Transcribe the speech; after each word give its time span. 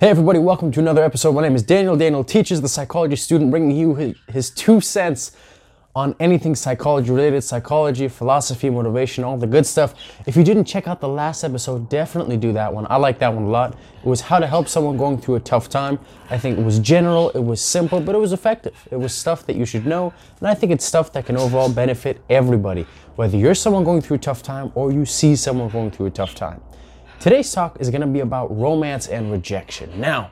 Hey 0.00 0.08
everybody, 0.08 0.38
welcome 0.38 0.72
to 0.72 0.80
another 0.80 1.04
episode. 1.04 1.34
My 1.34 1.42
name 1.42 1.54
is 1.54 1.62
Daniel. 1.62 1.94
Daniel 1.94 2.24
teaches 2.24 2.62
the 2.62 2.70
psychology 2.70 3.16
student, 3.16 3.50
bringing 3.50 3.76
you 3.76 3.94
his, 3.96 4.16
his 4.30 4.48
two 4.48 4.80
cents 4.80 5.32
on 5.94 6.16
anything 6.18 6.54
psychology 6.54 7.10
related, 7.10 7.42
psychology, 7.42 8.08
philosophy, 8.08 8.70
motivation, 8.70 9.24
all 9.24 9.36
the 9.36 9.46
good 9.46 9.66
stuff. 9.66 9.92
If 10.26 10.38
you 10.38 10.42
didn't 10.42 10.64
check 10.64 10.88
out 10.88 11.02
the 11.02 11.08
last 11.08 11.44
episode, 11.44 11.90
definitely 11.90 12.38
do 12.38 12.50
that 12.54 12.72
one. 12.72 12.86
I 12.88 12.96
like 12.96 13.18
that 13.18 13.34
one 13.34 13.42
a 13.42 13.50
lot. 13.50 13.76
It 14.02 14.06
was 14.06 14.22
how 14.22 14.38
to 14.38 14.46
help 14.46 14.68
someone 14.68 14.96
going 14.96 15.20
through 15.20 15.34
a 15.34 15.40
tough 15.40 15.68
time. 15.68 15.98
I 16.30 16.38
think 16.38 16.58
it 16.58 16.64
was 16.64 16.78
general, 16.78 17.28
it 17.32 17.44
was 17.44 17.60
simple, 17.60 18.00
but 18.00 18.14
it 18.14 18.18
was 18.18 18.32
effective. 18.32 18.72
It 18.90 18.96
was 18.96 19.12
stuff 19.12 19.44
that 19.48 19.56
you 19.56 19.66
should 19.66 19.84
know, 19.84 20.14
and 20.38 20.48
I 20.48 20.54
think 20.54 20.72
it's 20.72 20.86
stuff 20.86 21.12
that 21.12 21.26
can 21.26 21.36
overall 21.36 21.70
benefit 21.70 22.22
everybody, 22.30 22.86
whether 23.16 23.36
you're 23.36 23.54
someone 23.54 23.84
going 23.84 24.00
through 24.00 24.16
a 24.16 24.20
tough 24.20 24.42
time 24.42 24.72
or 24.74 24.92
you 24.92 25.04
see 25.04 25.36
someone 25.36 25.68
going 25.68 25.90
through 25.90 26.06
a 26.06 26.10
tough 26.10 26.34
time. 26.34 26.62
Today's 27.20 27.52
talk 27.52 27.76
is 27.78 27.90
going 27.90 28.00
to 28.00 28.06
be 28.06 28.20
about 28.20 28.46
romance 28.56 29.06
and 29.06 29.30
rejection. 29.30 30.00
Now, 30.00 30.30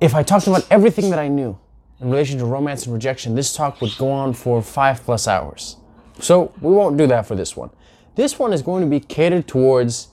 if 0.00 0.14
I 0.14 0.22
talked 0.22 0.46
about 0.46 0.66
everything 0.70 1.10
that 1.10 1.18
I 1.18 1.28
knew 1.28 1.58
in 2.00 2.10
relation 2.10 2.38
to 2.38 2.46
romance 2.46 2.86
and 2.86 2.94
rejection, 2.94 3.34
this 3.34 3.54
talk 3.54 3.82
would 3.82 3.94
go 3.98 4.10
on 4.10 4.32
for 4.32 4.62
five 4.62 5.02
plus 5.02 5.28
hours. 5.28 5.76
So 6.18 6.54
we 6.62 6.72
won't 6.72 6.96
do 6.96 7.06
that 7.08 7.26
for 7.26 7.34
this 7.34 7.58
one. 7.58 7.68
This 8.14 8.38
one 8.38 8.54
is 8.54 8.62
going 8.62 8.82
to 8.82 8.88
be 8.88 9.00
catered 9.00 9.46
towards 9.46 10.08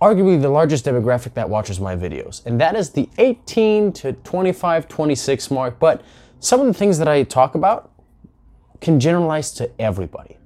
arguably 0.00 0.40
the 0.40 0.48
largest 0.48 0.84
demographic 0.84 1.34
that 1.34 1.50
watches 1.50 1.80
my 1.80 1.96
videos, 1.96 2.46
and 2.46 2.60
that 2.60 2.76
is 2.76 2.90
the 2.90 3.08
18 3.18 3.92
to 3.94 4.12
25, 4.12 4.86
26 4.86 5.50
mark. 5.50 5.80
But 5.80 6.02
some 6.38 6.60
of 6.60 6.68
the 6.68 6.74
things 6.74 6.98
that 6.98 7.08
I 7.08 7.24
talk 7.24 7.56
about 7.56 7.90
can 8.80 9.00
generalize 9.00 9.50
to 9.54 9.68
everybody. 9.80 10.36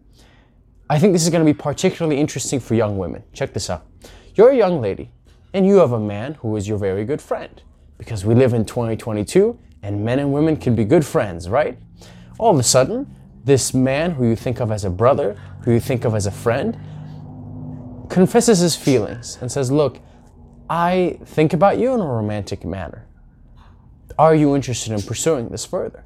I 0.89 0.98
think 0.98 1.12
this 1.12 1.23
is 1.23 1.28
going 1.28 1.45
to 1.45 1.53
be 1.53 1.56
particularly 1.56 2.19
interesting 2.19 2.61
for 2.61 2.75
young 2.75 2.97
women. 2.97 3.25
Check 3.34 3.53
this 3.53 3.69
out. 3.69 3.84
You're 4.34 4.50
a 4.50 4.56
young 4.56 4.80
lady, 4.80 5.10
and 5.52 5.66
you 5.66 5.77
have 5.77 5.92
a 5.92 6.00
man 6.00 6.34
who 6.34 6.56
is 6.56 6.66
your 6.66 6.78
very 6.78 7.04
good 7.04 7.20
friend. 7.20 7.62
Because 7.98 8.24
we 8.24 8.34
live 8.34 8.55
in 8.55 8.64
2022, 8.64 9.58
and 9.82 10.02
men 10.02 10.18
and 10.20 10.32
women 10.32 10.56
can 10.56 10.74
be 10.74 10.84
good 10.84 11.05
friends, 11.05 11.50
right? 11.50 11.78
All 12.39 12.50
of 12.50 12.58
a 12.58 12.62
sudden, 12.62 13.14
this 13.44 13.74
man 13.74 14.12
who 14.12 14.27
you 14.27 14.34
think 14.34 14.61
of 14.61 14.72
as 14.72 14.86
a 14.86 14.91
brother, 14.91 15.36
who 15.64 15.72
you 15.72 15.80
think 15.80 16.06
of 16.06 16.14
as 16.14 16.24
a 16.24 16.30
friend, 16.30 16.78
confesses 18.08 18.61
his 18.61 18.74
feelings 18.74 19.36
and 19.42 19.52
says, 19.52 19.70
Look, 19.70 20.00
I 20.70 21.19
think 21.27 21.52
about 21.52 21.78
you 21.78 21.92
in 21.92 22.00
a 22.00 22.06
romantic 22.06 22.64
manner. 22.64 23.06
Are 24.19 24.34
you 24.34 24.56
interested 24.56 24.94
in 24.94 25.02
pursuing 25.02 25.50
this 25.50 25.67
further? 25.67 26.05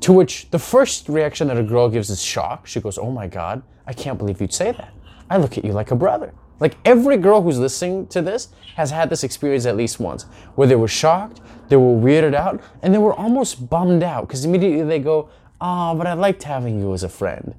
To 0.00 0.14
which 0.14 0.50
the 0.50 0.58
first 0.58 1.10
reaction 1.10 1.48
that 1.48 1.58
a 1.58 1.62
girl 1.62 1.90
gives 1.90 2.08
is 2.08 2.22
shock. 2.22 2.66
She 2.66 2.80
goes, 2.80 2.96
Oh 2.96 3.10
my 3.10 3.26
God, 3.26 3.62
I 3.86 3.92
can't 3.92 4.16
believe 4.16 4.40
you'd 4.40 4.54
say 4.54 4.72
that. 4.72 4.94
I 5.28 5.36
look 5.36 5.58
at 5.58 5.64
you 5.64 5.72
like 5.72 5.90
a 5.90 5.96
brother. 5.96 6.32
Like 6.58 6.76
every 6.84 7.16
girl 7.16 7.42
who's 7.42 7.58
listening 7.58 8.06
to 8.08 8.22
this 8.22 8.48
has 8.76 8.90
had 8.90 9.10
this 9.10 9.24
experience 9.24 9.66
at 9.66 9.76
least 9.76 10.00
once, 10.00 10.24
where 10.54 10.66
they 10.66 10.76
were 10.76 10.88
shocked, 10.88 11.40
they 11.68 11.76
were 11.76 11.94
weirded 11.94 12.34
out, 12.34 12.62
and 12.82 12.94
they 12.94 12.98
were 12.98 13.14
almost 13.14 13.68
bummed 13.68 14.02
out 14.02 14.26
because 14.26 14.44
immediately 14.44 14.84
they 14.84 14.98
go, 14.98 15.28
"Ah, 15.60 15.90
oh, 15.90 15.94
but 15.94 16.06
I 16.06 16.14
liked 16.14 16.44
having 16.44 16.78
you 16.78 16.94
as 16.94 17.02
a 17.02 17.08
friend." 17.08 17.54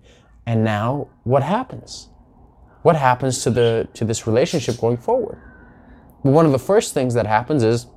And 0.46 0.64
now, 0.64 1.08
what 1.24 1.44
happens? 1.44 2.10
What 2.82 2.96
happens 2.96 3.44
to 3.44 3.50
the 3.52 3.88
to 3.94 4.06
this 4.06 4.26
relationship 4.26 4.80
going 4.80 4.98
forward? 4.98 5.40
Well, 6.24 6.34
one 6.34 6.46
of 6.46 6.52
the 6.52 6.60
first 6.60 6.94
things 6.94 7.14
that 7.14 7.28
happens 7.28 7.64
is 7.64 7.88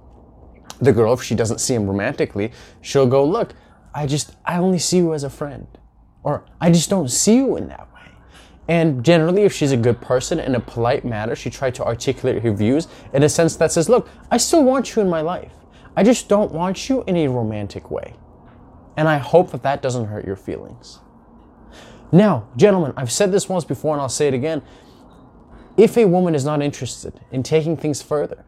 the 0.81 0.93
girl, 0.93 1.13
if 1.13 1.23
she 1.23 1.35
doesn't 1.35 1.61
see 1.61 1.75
him 1.75 1.87
romantically, 1.87 2.53
she'll 2.81 3.07
go, 3.07 3.25
"Look, 3.25 3.55
I 3.95 4.07
just 4.07 4.37
I 4.45 4.59
only 4.59 4.79
see 4.79 4.99
you 4.99 5.15
as 5.15 5.25
a 5.25 5.31
friend," 5.31 5.67
or 6.23 6.45
"I 6.61 6.71
just 6.71 6.91
don't 6.91 7.11
see 7.11 7.37
you 7.37 7.57
in 7.57 7.69
that 7.69 7.90
and 8.71 9.05
generally, 9.05 9.43
if 9.43 9.53
she's 9.53 9.73
a 9.73 9.77
good 9.77 10.01
person 10.01 10.39
in 10.39 10.55
a 10.55 10.61
polite 10.61 11.05
manner, 11.05 11.35
she 11.35 11.51
tried 11.51 11.75
to 11.75 11.85
articulate 11.85 12.41
her 12.45 12.53
views 12.53 12.87
in 13.13 13.25
a 13.25 13.29
sense 13.29 13.57
that 13.57 13.73
says, 13.73 13.89
Look, 13.89 14.09
I 14.31 14.37
still 14.37 14.63
want 14.63 14.95
you 14.95 15.03
in 15.03 15.11
my 15.11 15.23
life. 15.23 15.51
I 15.97 16.05
just 16.05 16.29
don't 16.29 16.53
want 16.53 16.89
you 16.89 17.03
in 17.09 17.17
a 17.17 17.27
romantic 17.27 17.91
way. 17.91 18.15
And 18.97 19.09
I 19.09 19.19
hope 19.19 19.51
that 19.51 19.65
that 19.65 19.83
doesn't 19.83 20.05
hurt 20.05 20.25
your 20.25 20.37
feelings. 20.37 21.01
Now, 22.13 22.49
gentlemen, 22.57 22.93
I've 22.97 23.11
said 23.11 23.33
this 23.33 23.49
once 23.49 23.65
before 23.65 23.93
and 23.93 24.01
I'll 24.01 24.09
say 24.09 24.29
it 24.29 24.35
again. 24.35 24.63
If 25.77 25.99
a 25.99 26.05
woman 26.05 26.37
is 26.37 26.45
not 26.45 26.63
interested 26.63 27.19
in 27.33 27.43
taking 27.43 27.77
things 27.77 28.03
further, 28.03 28.45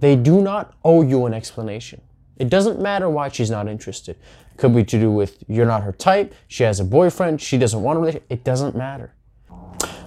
they 0.00 0.16
do 0.16 0.42
not 0.42 0.74
owe 0.84 1.02
you 1.02 1.26
an 1.26 1.34
explanation. 1.34 2.00
It 2.38 2.48
doesn't 2.48 2.80
matter 2.80 3.08
why 3.08 3.28
she's 3.28 3.50
not 3.50 3.68
interested. 3.68 4.16
Could 4.56 4.74
be 4.74 4.82
to 4.82 4.98
do 4.98 5.12
with 5.12 5.44
you're 5.46 5.66
not 5.66 5.84
her 5.84 5.92
type, 5.92 6.34
she 6.48 6.64
has 6.64 6.80
a 6.80 6.84
boyfriend, 6.84 7.40
she 7.40 7.56
doesn't 7.56 7.80
want 7.80 7.98
a 7.98 8.00
relationship. 8.00 8.26
It 8.30 8.42
doesn't 8.42 8.74
matter. 8.74 9.14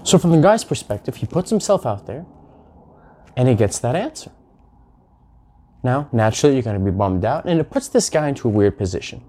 So, 0.04 0.18
from 0.18 0.32
the 0.32 0.42
guy's 0.42 0.64
perspective, 0.64 1.16
he 1.18 1.26
puts 1.26 1.50
himself 1.50 1.86
out 1.86 2.06
there 2.08 2.26
and 3.36 3.48
he 3.48 3.56
gets 3.56 3.80
that 3.80 3.96
answer. 3.96 4.32
Now, 5.84 6.10
naturally, 6.12 6.56
you're 6.56 6.64
going 6.64 6.80
to 6.80 6.84
be 6.84 6.96
bummed 6.96 7.26
out, 7.26 7.46
and 7.46 7.60
it 7.60 7.70
puts 7.70 7.90
this 7.90 8.10
guy 8.10 8.30
into 8.30 8.48
a 8.48 8.52
weird 8.52 8.78
position 8.78 9.20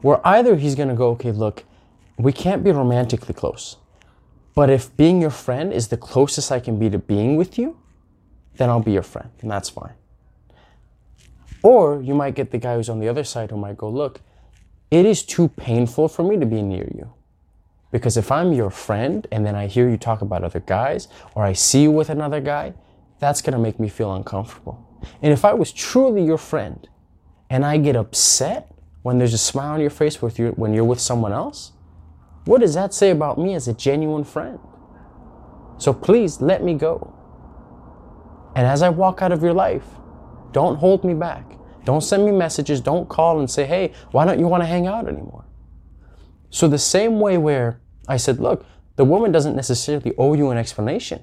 where 0.00 0.26
either 0.26 0.56
he's 0.56 0.74
going 0.74 0.88
to 0.88 0.94
go, 0.94 1.10
okay, 1.10 1.32
look, 1.32 1.64
we 2.16 2.32
can't 2.32 2.64
be 2.64 2.70
romantically 2.70 3.34
close, 3.34 3.76
but 4.54 4.70
if 4.70 4.96
being 4.96 5.20
your 5.20 5.30
friend 5.30 5.72
is 5.72 5.88
the 5.88 5.96
closest 5.96 6.52
I 6.52 6.60
can 6.60 6.78
be 6.78 6.88
to 6.90 6.98
being 6.98 7.36
with 7.36 7.58
you, 7.58 7.76
then 8.56 8.70
I'll 8.70 8.80
be 8.80 8.92
your 8.92 9.02
friend, 9.02 9.30
and 9.40 9.50
that's 9.50 9.68
fine. 9.68 9.94
Or 11.62 12.00
you 12.00 12.14
might 12.14 12.34
get 12.34 12.50
the 12.50 12.58
guy 12.58 12.76
who's 12.76 12.88
on 12.88 13.00
the 13.00 13.08
other 13.08 13.24
side 13.24 13.50
who 13.50 13.56
might 13.56 13.76
go, 13.76 13.90
look, 13.90 14.20
it 14.90 15.04
is 15.04 15.22
too 15.22 15.48
painful 15.48 16.08
for 16.08 16.22
me 16.22 16.38
to 16.38 16.46
be 16.46 16.62
near 16.62 16.88
you. 16.94 17.12
Because 17.90 18.16
if 18.16 18.30
I'm 18.30 18.52
your 18.52 18.70
friend 18.70 19.26
and 19.32 19.46
then 19.46 19.54
I 19.54 19.66
hear 19.66 19.88
you 19.88 19.96
talk 19.96 20.20
about 20.20 20.44
other 20.44 20.60
guys 20.60 21.08
or 21.34 21.44
I 21.44 21.54
see 21.54 21.82
you 21.82 21.90
with 21.90 22.10
another 22.10 22.40
guy, 22.40 22.74
that's 23.18 23.40
gonna 23.40 23.58
make 23.58 23.80
me 23.80 23.88
feel 23.88 24.14
uncomfortable. 24.14 24.84
And 25.22 25.32
if 25.32 25.44
I 25.44 25.54
was 25.54 25.72
truly 25.72 26.24
your 26.24 26.38
friend 26.38 26.88
and 27.48 27.64
I 27.64 27.78
get 27.78 27.96
upset 27.96 28.70
when 29.02 29.18
there's 29.18 29.34
a 29.34 29.38
smile 29.38 29.74
on 29.74 29.80
your 29.80 29.90
face 29.90 30.20
with 30.20 30.38
you 30.38 30.50
when 30.50 30.74
you're 30.74 30.84
with 30.84 31.00
someone 31.00 31.32
else, 31.32 31.72
what 32.44 32.60
does 32.60 32.74
that 32.74 32.92
say 32.94 33.10
about 33.10 33.38
me 33.38 33.54
as 33.54 33.68
a 33.68 33.74
genuine 33.74 34.24
friend? 34.24 34.58
So 35.78 35.92
please 35.92 36.40
let 36.40 36.62
me 36.62 36.74
go. 36.74 37.14
And 38.54 38.66
as 38.66 38.82
I 38.82 38.88
walk 38.88 39.22
out 39.22 39.32
of 39.32 39.42
your 39.42 39.52
life, 39.52 39.86
don't 40.52 40.76
hold 40.76 41.04
me 41.04 41.14
back. 41.14 41.44
Don't 41.84 42.00
send 42.02 42.26
me 42.26 42.32
messages. 42.32 42.80
Don't 42.80 43.08
call 43.08 43.38
and 43.38 43.50
say, 43.50 43.64
hey, 43.64 43.92
why 44.10 44.24
don't 44.24 44.38
you 44.38 44.48
want 44.48 44.62
to 44.62 44.66
hang 44.66 44.86
out 44.86 45.06
anymore? 45.08 45.44
So, 46.50 46.68
the 46.68 46.78
same 46.78 47.20
way 47.20 47.38
where 47.38 47.80
I 48.08 48.16
said, 48.16 48.40
look, 48.40 48.64
the 48.96 49.04
woman 49.04 49.32
doesn't 49.32 49.54
necessarily 49.54 50.14
owe 50.18 50.34
you 50.34 50.50
an 50.50 50.58
explanation 50.58 51.22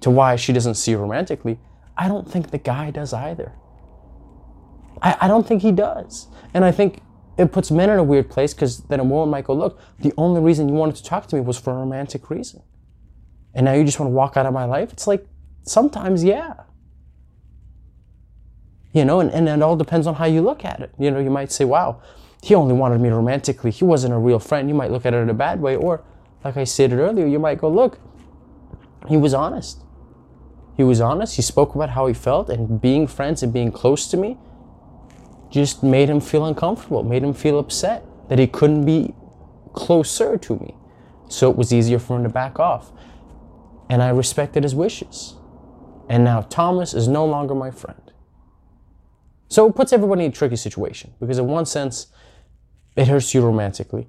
to 0.00 0.10
why 0.10 0.36
she 0.36 0.52
doesn't 0.52 0.74
see 0.74 0.92
you 0.92 0.98
romantically, 0.98 1.58
I 1.96 2.08
don't 2.08 2.30
think 2.30 2.50
the 2.50 2.58
guy 2.58 2.90
does 2.90 3.12
either. 3.12 3.52
I, 5.02 5.16
I 5.22 5.28
don't 5.28 5.46
think 5.46 5.62
he 5.62 5.72
does. 5.72 6.28
And 6.54 6.64
I 6.64 6.72
think 6.72 7.02
it 7.36 7.52
puts 7.52 7.70
men 7.70 7.90
in 7.90 7.98
a 7.98 8.04
weird 8.04 8.30
place 8.30 8.54
because 8.54 8.78
then 8.84 9.00
a 9.00 9.04
woman 9.04 9.30
might 9.30 9.44
go, 9.44 9.54
look, 9.54 9.80
the 9.98 10.12
only 10.16 10.40
reason 10.40 10.68
you 10.68 10.74
wanted 10.74 10.96
to 10.96 11.04
talk 11.04 11.26
to 11.28 11.36
me 11.36 11.42
was 11.42 11.58
for 11.58 11.72
a 11.72 11.76
romantic 11.76 12.30
reason. 12.30 12.62
And 13.54 13.64
now 13.64 13.72
you 13.72 13.84
just 13.84 13.98
want 13.98 14.10
to 14.10 14.14
walk 14.14 14.36
out 14.36 14.46
of 14.46 14.52
my 14.52 14.64
life? 14.64 14.92
It's 14.92 15.06
like, 15.06 15.26
sometimes, 15.62 16.22
yeah. 16.22 16.54
You 18.92 19.04
know, 19.04 19.20
and, 19.20 19.30
and 19.30 19.48
it 19.48 19.62
all 19.62 19.76
depends 19.76 20.06
on 20.06 20.14
how 20.14 20.26
you 20.26 20.42
look 20.42 20.64
at 20.64 20.80
it. 20.80 20.92
You 20.98 21.10
know, 21.10 21.18
you 21.18 21.30
might 21.30 21.52
say, 21.52 21.64
wow, 21.64 22.02
he 22.42 22.54
only 22.54 22.74
wanted 22.74 23.00
me 23.00 23.08
romantically. 23.10 23.70
He 23.70 23.84
wasn't 23.84 24.14
a 24.14 24.18
real 24.18 24.38
friend. 24.38 24.68
You 24.68 24.74
might 24.74 24.90
look 24.90 25.04
at 25.04 25.14
it 25.14 25.18
in 25.18 25.28
a 25.28 25.34
bad 25.34 25.60
way. 25.60 25.76
Or, 25.76 26.02
like 26.44 26.56
I 26.56 26.64
stated 26.64 26.98
earlier, 26.98 27.26
you 27.26 27.38
might 27.38 27.58
go, 27.58 27.68
look, 27.68 27.98
he 29.08 29.16
was 29.16 29.34
honest. 29.34 29.80
He 30.76 30.82
was 30.82 31.00
honest. 31.00 31.36
He 31.36 31.42
spoke 31.42 31.74
about 31.74 31.90
how 31.90 32.06
he 32.06 32.14
felt, 32.14 32.48
and 32.48 32.80
being 32.80 33.06
friends 33.06 33.42
and 33.42 33.52
being 33.52 33.70
close 33.70 34.08
to 34.08 34.16
me 34.16 34.38
just 35.50 35.82
made 35.82 36.08
him 36.08 36.20
feel 36.20 36.46
uncomfortable, 36.46 37.02
made 37.02 37.22
him 37.22 37.34
feel 37.34 37.58
upset 37.58 38.04
that 38.28 38.38
he 38.38 38.46
couldn't 38.46 38.86
be 38.86 39.14
closer 39.72 40.38
to 40.38 40.56
me. 40.56 40.76
So 41.28 41.50
it 41.50 41.56
was 41.56 41.72
easier 41.72 41.98
for 41.98 42.16
him 42.16 42.22
to 42.22 42.28
back 42.28 42.58
off. 42.58 42.92
And 43.88 44.02
I 44.02 44.10
respected 44.10 44.62
his 44.62 44.74
wishes. 44.74 45.34
And 46.08 46.24
now 46.24 46.42
Thomas 46.42 46.94
is 46.94 47.08
no 47.08 47.26
longer 47.26 47.54
my 47.54 47.70
friend. 47.70 48.00
So 49.48 49.66
it 49.66 49.74
puts 49.74 49.92
everybody 49.92 50.24
in 50.24 50.30
a 50.30 50.34
tricky 50.34 50.56
situation 50.56 51.12
because, 51.20 51.38
in 51.38 51.46
one 51.46 51.66
sense, 51.66 52.06
it 52.96 53.08
hurts 53.08 53.34
you 53.34 53.42
romantically. 53.42 54.08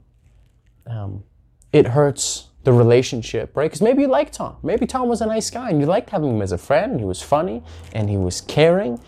Um, 0.87 1.23
it 1.71 1.87
hurts 1.87 2.47
the 2.63 2.73
relationship, 2.73 3.55
right? 3.55 3.65
Because 3.65 3.81
maybe 3.81 4.03
you 4.03 4.07
liked 4.07 4.33
Tom. 4.33 4.57
Maybe 4.61 4.85
Tom 4.85 5.07
was 5.07 5.21
a 5.21 5.25
nice 5.25 5.49
guy 5.49 5.69
and 5.69 5.79
you 5.79 5.85
liked 5.85 6.09
having 6.09 6.35
him 6.35 6.41
as 6.41 6.51
a 6.51 6.57
friend. 6.57 6.99
He 6.99 7.05
was 7.05 7.21
funny 7.21 7.63
and 7.93 8.09
he 8.09 8.17
was 8.17 8.41
caring. 8.41 8.99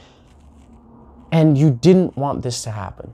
And 1.31 1.57
you 1.57 1.71
didn't 1.71 2.15
want 2.15 2.41
this 2.41 2.63
to 2.63 2.71
happen. 2.71 3.13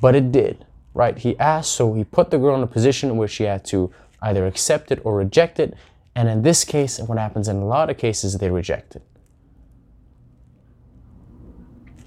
But 0.00 0.14
it 0.14 0.32
did, 0.32 0.66
right? 0.92 1.16
He 1.16 1.38
asked, 1.38 1.72
so 1.72 1.94
he 1.94 2.04
put 2.04 2.30
the 2.30 2.38
girl 2.38 2.54
in 2.54 2.62
a 2.62 2.66
position 2.66 3.16
where 3.16 3.28
she 3.28 3.44
had 3.44 3.64
to 3.66 3.90
either 4.22 4.46
accept 4.46 4.90
it 4.90 5.00
or 5.04 5.16
reject 5.16 5.58
it. 5.58 5.74
And 6.14 6.28
in 6.28 6.42
this 6.42 6.64
case, 6.64 6.98
and 6.98 7.08
what 7.08 7.18
happens 7.18 7.48
in 7.48 7.56
a 7.56 7.66
lot 7.66 7.90
of 7.90 7.98
cases, 7.98 8.38
they 8.38 8.50
reject 8.50 8.96
it. 8.96 9.02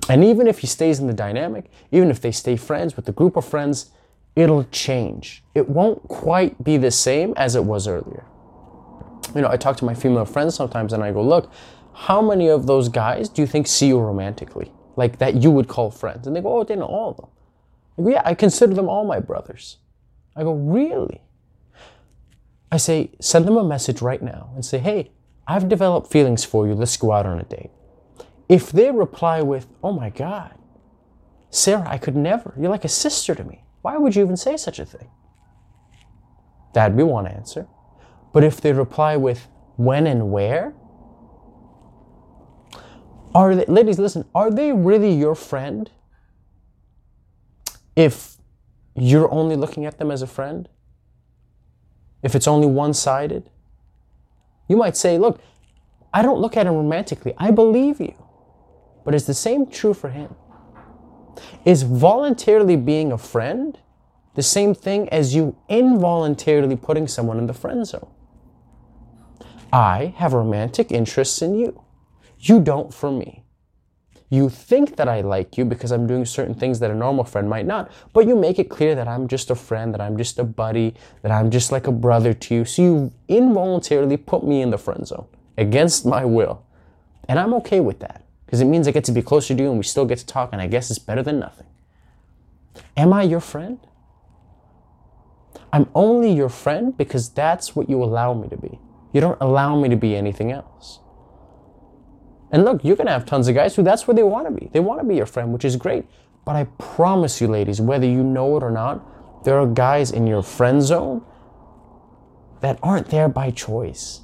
And 0.10 0.24
even 0.24 0.48
if 0.48 0.60
he 0.60 0.68
stays 0.68 1.00
in 1.00 1.08
the 1.08 1.14
dynamic, 1.14 1.70
even 1.92 2.10
if 2.10 2.22
they 2.22 2.32
stay 2.32 2.56
friends 2.56 2.96
with 2.96 3.06
the 3.06 3.12
group 3.12 3.36
of 3.36 3.46
friends, 3.46 3.92
it'll 4.36 4.64
change. 4.66 5.44
It 5.54 5.68
won't 5.68 6.08
quite 6.08 6.64
be 6.64 6.78
the 6.78 6.92
same 6.92 7.34
as 7.36 7.56
it 7.56 7.64
was 7.64 7.88
earlier. 7.88 8.26
You 9.36 9.42
know, 9.42 9.50
I 9.50 9.58
talk 9.58 9.76
to 9.78 9.86
my 9.86 9.94
female 9.94 10.26
friends 10.26 10.56
sometimes 10.56 10.94
and 10.94 11.04
I 11.04 11.12
go, 11.12 11.22
look, 11.22 11.52
how 11.94 12.22
many 12.22 12.48
of 12.48 12.68
those 12.68 12.88
guys 12.88 13.28
do 13.28 13.42
you 13.42 13.48
think 13.48 13.68
see 13.68 13.88
you 13.88 14.00
romantically? 14.00 14.72
Like 14.96 15.18
that 15.18 15.36
you 15.36 15.52
would 15.52 15.68
call 15.68 15.92
friends? 15.92 16.28
And 16.28 16.36
they 16.36 16.42
go, 16.42 16.60
oh, 16.60 16.64
they 16.64 16.76
know 16.76 16.86
all 16.86 17.10
of 17.10 17.18
them. 17.18 17.30
I 17.98 18.02
go, 18.04 18.10
yeah, 18.10 18.22
I 18.24 18.34
consider 18.36 18.74
them 18.74 18.88
all 18.88 19.06
my 19.06 19.20
brothers. 19.20 19.78
I 20.36 20.44
go, 20.44 20.54
really? 20.54 21.22
I 22.72 22.78
say, 22.78 23.12
send 23.20 23.46
them 23.46 23.58
a 23.58 23.64
message 23.64 24.02
right 24.02 24.22
now 24.22 24.52
and 24.54 24.64
say, 24.64 24.78
hey, 24.78 25.12
I've 25.48 25.68
developed 25.68 26.12
feelings 26.12 26.44
for 26.44 26.68
you. 26.68 26.74
Let's 26.74 26.96
go 26.98 27.12
out 27.12 27.26
on 27.26 27.40
a 27.40 27.44
date. 27.44 27.72
If 28.50 28.72
they 28.72 28.92
reply 28.92 29.42
with, 29.42 29.68
oh 29.84 29.92
my 29.92 30.10
God, 30.10 30.54
Sarah, 31.50 31.88
I 31.88 31.98
could 31.98 32.16
never. 32.16 32.54
You're 32.58 32.70
like 32.70 32.86
a 32.86 32.90
sister 32.90 33.36
to 33.36 33.44
me. 33.44 33.64
Why 33.82 33.98
would 33.98 34.16
you 34.16 34.24
even 34.24 34.38
say 34.38 34.58
such 34.58 34.80
a 34.80 34.86
thing? 34.86 35.10
That'd 36.74 36.98
be 36.98 37.04
one 37.04 37.28
answer. 37.28 37.68
But 38.34 38.44
if 38.44 38.62
they 38.62 38.74
reply 38.74 39.18
with 39.18 39.48
when 39.78 40.08
and 40.08 40.32
where, 40.32 40.74
are 43.34 43.56
they, 43.56 43.66
ladies, 43.66 44.00
listen, 44.00 44.26
are 44.34 44.52
they 44.52 44.72
really 44.72 45.14
your 45.14 45.36
friend 45.36 45.90
if 47.96 48.38
you're 48.96 49.32
only 49.32 49.56
looking 49.56 49.86
at 49.86 49.98
them 49.98 50.12
as 50.12 50.22
a 50.22 50.28
friend? 50.28 50.70
If 52.24 52.36
it's 52.36 52.48
only 52.48 52.68
one 52.68 52.94
sided? 52.94 53.50
You 54.68 54.78
might 54.78 54.98
say, 54.98 55.18
look, 55.18 55.40
I 56.14 56.22
don't 56.22 56.40
look 56.40 56.58
at 56.58 56.66
him 56.66 56.74
romantically. 56.74 57.34
I 57.38 57.52
believe 57.52 58.00
you. 58.00 58.16
But 59.08 59.16
is 59.16 59.26
the 59.26 59.34
same 59.34 59.68
true 59.68 59.94
for 59.94 60.10
him? 60.10 60.36
Is 61.64 61.84
voluntarily 61.84 62.76
being 62.76 63.14
a 63.14 63.18
friend 63.18 63.80
the 64.36 64.44
same 64.44 64.76
thing 64.76 65.08
as 65.08 65.34
you 65.34 65.56
involuntarily 65.70 66.76
putting 66.76 67.08
someone 67.08 67.38
in 67.38 67.48
the 67.48 67.54
friend 67.54 67.88
zone? 67.88 68.10
I 69.72 70.14
have 70.18 70.34
romantic 70.34 70.92
interests 70.92 71.42
in 71.42 71.56
you. 71.56 71.82
You 72.38 72.60
don't 72.60 72.94
for 72.94 73.10
me. 73.10 73.46
You 74.30 74.50
think 74.50 74.98
that 74.98 75.08
I 75.08 75.22
like 75.22 75.58
you 75.58 75.64
because 75.64 75.94
I'm 75.94 76.06
doing 76.06 76.26
certain 76.26 76.54
things 76.54 76.80
that 76.82 76.92
a 76.92 76.94
normal 76.94 77.24
friend 77.24 77.50
might 77.50 77.66
not, 77.66 77.90
but 78.12 78.28
you 78.28 78.36
make 78.36 78.60
it 78.60 78.70
clear 78.70 78.94
that 78.94 79.08
I'm 79.08 79.30
just 79.30 79.50
a 79.50 79.56
friend, 79.56 79.94
that 79.94 80.02
I'm 80.02 80.18
just 80.18 80.38
a 80.38 80.44
buddy, 80.44 80.96
that 81.22 81.32
I'm 81.32 81.50
just 81.50 81.72
like 81.72 81.88
a 81.88 81.94
brother 81.94 82.34
to 82.34 82.56
you. 82.56 82.66
So 82.66 82.82
you 82.82 83.14
involuntarily 83.30 84.18
put 84.18 84.44
me 84.44 84.62
in 84.62 84.70
the 84.70 84.78
friend 84.78 85.08
zone 85.08 85.28
against 85.58 86.06
my 86.06 86.26
will. 86.26 86.66
And 87.30 87.40
I'm 87.40 87.54
okay 87.54 87.80
with 87.80 88.00
that 88.00 88.27
because 88.48 88.62
it 88.62 88.66
means 88.66 88.88
I 88.88 88.92
get 88.92 89.04
to 89.04 89.12
be 89.12 89.22
closer 89.22 89.54
to 89.54 89.62
you 89.62 89.70
and 89.70 89.78
we 89.78 89.84
still 89.84 90.06
get 90.06 90.20
to 90.20 90.26
talk, 90.26 90.54
and 90.54 90.62
I 90.62 90.68
guess 90.68 90.90
it's 90.90 91.00
better 91.00 91.22
than 91.22 91.38
nothing. 91.38 91.68
Am 92.96 93.12
I 93.12 93.24
your 93.24 93.42
friend? 93.42 93.78
I'm 95.74 95.90
only 95.94 96.32
your 96.32 96.48
friend 96.48 96.98
because 96.98 97.30
that's 97.30 97.76
what 97.76 97.90
you 97.90 98.02
allow 98.02 98.34
me 98.34 98.48
to 98.48 98.56
be. 98.56 98.80
You 99.12 99.20
don't 99.20 99.38
allow 99.42 99.78
me 99.78 99.90
to 99.90 99.98
be 99.98 100.16
anything 100.16 100.50
else. 100.50 101.00
And 102.50 102.64
look, 102.64 102.86
you're 102.86 102.96
going 102.96 103.08
to 103.08 103.12
have 103.12 103.26
tons 103.26 103.50
of 103.50 103.56
guys 103.56 103.76
who 103.76 103.84
that's 103.84 104.08
where 104.08 104.16
they 104.16 104.24
want 104.24 104.48
to 104.48 104.52
be. 104.54 104.70
They 104.72 104.80
want 104.80 105.02
to 105.02 105.06
be 105.06 105.16
your 105.16 105.26
friend, 105.26 105.52
which 105.52 105.66
is 105.66 105.76
great. 105.76 106.06
But 106.46 106.56
I 106.56 106.64
promise 106.78 107.42
you, 107.42 107.48
ladies, 107.48 107.82
whether 107.82 108.08
you 108.08 108.24
know 108.24 108.56
it 108.56 108.64
or 108.64 108.72
not, 108.72 109.44
there 109.44 109.60
are 109.60 109.68
guys 109.68 110.12
in 110.12 110.26
your 110.26 110.42
friend 110.42 110.82
zone 110.82 111.26
that 112.62 112.80
aren't 112.82 113.10
there 113.10 113.28
by 113.28 113.52
choice. 113.52 114.22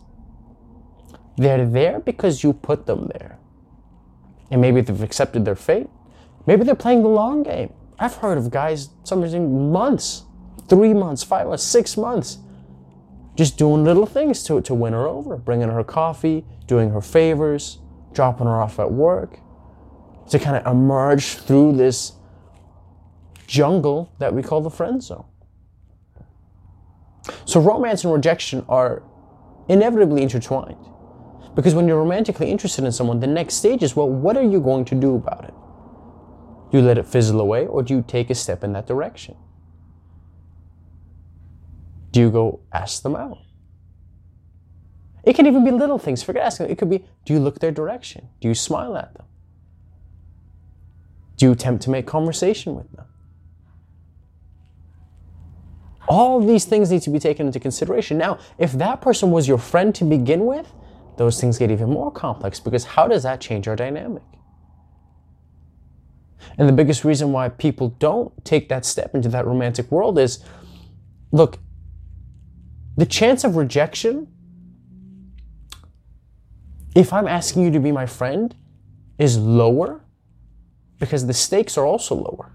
They're 1.36 1.66
there 1.68 2.00
because 2.00 2.44
you 2.44 2.54
put 2.54 2.86
them 2.86 3.12
there. 3.14 3.40
And 4.54 4.62
maybe 4.62 4.82
they've 4.82 5.02
accepted 5.02 5.46
their 5.46 5.56
fate. 5.56 5.90
Maybe 6.46 6.64
they're 6.64 6.76
playing 6.76 7.02
the 7.02 7.10
long 7.10 7.42
game. 7.42 7.74
I've 7.98 8.14
heard 8.14 8.38
of 8.38 8.52
guys, 8.52 8.90
some 9.04 9.28
sometimes 9.28 9.34
months, 9.50 10.26
three 10.70 10.94
months, 10.94 11.24
five 11.24 11.48
months, 11.48 11.64
six 11.64 11.98
months, 11.98 12.38
just 13.36 13.58
doing 13.58 13.84
little 13.84 14.06
things 14.06 14.44
to, 14.44 14.62
to 14.62 14.76
win 14.76 14.94
her 14.94 15.08
over, 15.08 15.38
bringing 15.38 15.70
her 15.70 15.84
coffee, 15.84 16.46
doing 16.68 16.92
her 16.92 17.02
favors, 17.02 17.80
dropping 18.14 18.46
her 18.46 18.62
off 18.62 18.78
at 18.78 18.92
work, 18.92 19.40
to 20.30 20.38
kind 20.38 20.56
of 20.56 20.72
emerge 20.72 21.34
through 21.34 21.76
this 21.76 22.14
jungle 23.48 24.14
that 24.20 24.36
we 24.36 24.44
call 24.44 24.62
the 24.62 24.70
friend 24.70 25.02
zone. 25.02 25.26
So 27.46 27.60
romance 27.60 28.04
and 28.04 28.14
rejection 28.14 28.64
are 28.70 29.02
inevitably 29.68 30.22
intertwined. 30.22 30.78
Because 31.56 31.76
when 31.76 31.88
you're 31.88 32.00
romantically 32.00 32.50
interested 32.50 32.84
in 32.84 32.92
someone, 32.92 33.20
the 33.20 33.28
next 33.28 33.56
stage 33.56 33.84
is 33.84 33.96
well, 33.96 34.10
what 34.10 34.38
are 34.38 34.44
you 34.44 34.60
going 34.60 34.86
to 34.86 34.96
do 34.96 35.16
about 35.16 35.46
it? 35.46 35.54
Do 36.72 36.80
you 36.80 36.84
let 36.84 36.98
it 36.98 37.06
fizzle 37.06 37.40
away 37.40 37.68
or 37.68 37.84
do 37.84 37.94
you 37.94 38.04
take 38.08 38.30
a 38.30 38.36
step 38.36 38.64
in 38.64 38.74
that 38.74 38.88
direction? 38.88 39.36
Do 42.12 42.20
you 42.20 42.32
go 42.32 42.62
ask 42.72 43.04
them 43.04 43.16
out? 43.16 43.40
It 45.24 45.36
can 45.36 45.46
even 45.46 45.64
be 45.64 45.72
little 45.72 45.98
things. 45.98 46.22
Forget 46.22 46.44
asking. 46.44 46.70
It 46.70 46.78
could 46.78 46.90
be 46.90 47.06
do 47.26 47.34
you 47.34 47.40
look 47.40 47.60
their 47.60 47.72
direction? 47.72 48.30
Do 48.42 48.48
you 48.48 48.56
smile 48.56 48.98
at 48.98 49.14
them? 49.14 49.26
Do 51.38 51.46
you 51.46 51.52
attempt 51.52 51.84
to 51.84 51.90
make 51.90 52.06
conversation 52.06 52.76
with 52.76 52.92
them? 52.92 53.06
All 56.08 56.42
these 56.42 56.66
things 56.66 56.92
need 56.92 57.02
to 57.04 57.10
be 57.10 57.20
taken 57.20 57.48
into 57.48 57.60
consideration. 57.60 58.18
Now, 58.18 58.38
if 58.58 58.74
that 58.74 59.02
person 59.02 59.32
was 59.32 59.48
your 59.48 59.58
friend 59.58 59.96
to 59.96 60.04
begin 60.04 60.46
with, 60.46 60.72
those 61.18 61.40
things 61.40 61.58
get 61.58 61.72
even 61.72 61.90
more 61.90 62.12
complex 62.12 62.60
because 62.60 62.84
how 62.84 63.08
does 63.08 63.24
that 63.24 63.42
change 63.42 63.68
our 63.68 63.76
dynamic? 63.76 64.24
And 66.58 66.68
the 66.68 66.74
biggest 66.74 67.04
reason 67.06 67.32
why 67.32 67.50
people 67.50 67.90
don't 68.00 68.44
take 68.44 68.70
that 68.70 68.86
step 68.86 69.16
into 69.16 69.30
that 69.30 69.46
romantic 69.46 69.92
world 69.92 70.20
is 70.20 70.44
look, 71.32 71.58
the 72.98 73.06
chance 73.06 73.44
of 73.44 73.56
rejection 73.56 74.28
if 76.96 77.12
I'm 77.12 77.28
asking 77.28 77.64
you 77.64 77.72
to 77.72 77.80
be 77.80 77.92
my 77.92 78.06
friend, 78.06 78.56
is 79.18 79.38
lower 79.38 80.02
because 81.00 81.26
the 81.26 81.34
stakes 81.34 81.78
are 81.78 81.86
also 81.86 82.16
lower. 82.16 82.52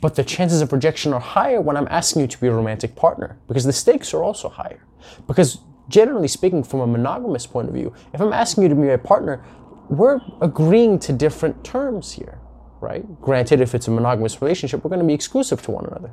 But 0.00 0.14
the 0.14 0.24
chances 0.24 0.60
of 0.60 0.72
rejection 0.72 1.12
are 1.12 1.20
higher 1.20 1.60
when 1.60 1.76
I'm 1.76 1.88
asking 1.88 2.22
you 2.22 2.28
to 2.28 2.40
be 2.40 2.48
a 2.48 2.52
romantic 2.52 2.94
partner 2.94 3.38
because 3.48 3.64
the 3.64 3.72
stakes 3.72 4.12
are 4.12 4.22
also 4.22 4.48
higher. 4.48 4.82
Because 5.26 5.58
generally 5.88 6.28
speaking, 6.28 6.62
from 6.62 6.80
a 6.80 6.86
monogamous 6.86 7.46
point 7.46 7.68
of 7.68 7.74
view, 7.74 7.92
if 8.12 8.20
I'm 8.20 8.32
asking 8.32 8.64
you 8.64 8.68
to 8.68 8.74
be 8.74 8.82
my 8.82 8.96
partner, 8.96 9.44
we're 9.88 10.20
agreeing 10.40 10.98
to 11.00 11.12
different 11.12 11.64
terms 11.64 12.12
here, 12.12 12.40
right? 12.80 13.04
Granted, 13.20 13.60
if 13.60 13.74
it's 13.74 13.88
a 13.88 13.90
monogamous 13.90 14.40
relationship, 14.42 14.82
we're 14.82 14.90
going 14.90 15.00
to 15.00 15.06
be 15.06 15.14
exclusive 15.14 15.62
to 15.62 15.70
one 15.70 15.86
another. 15.86 16.12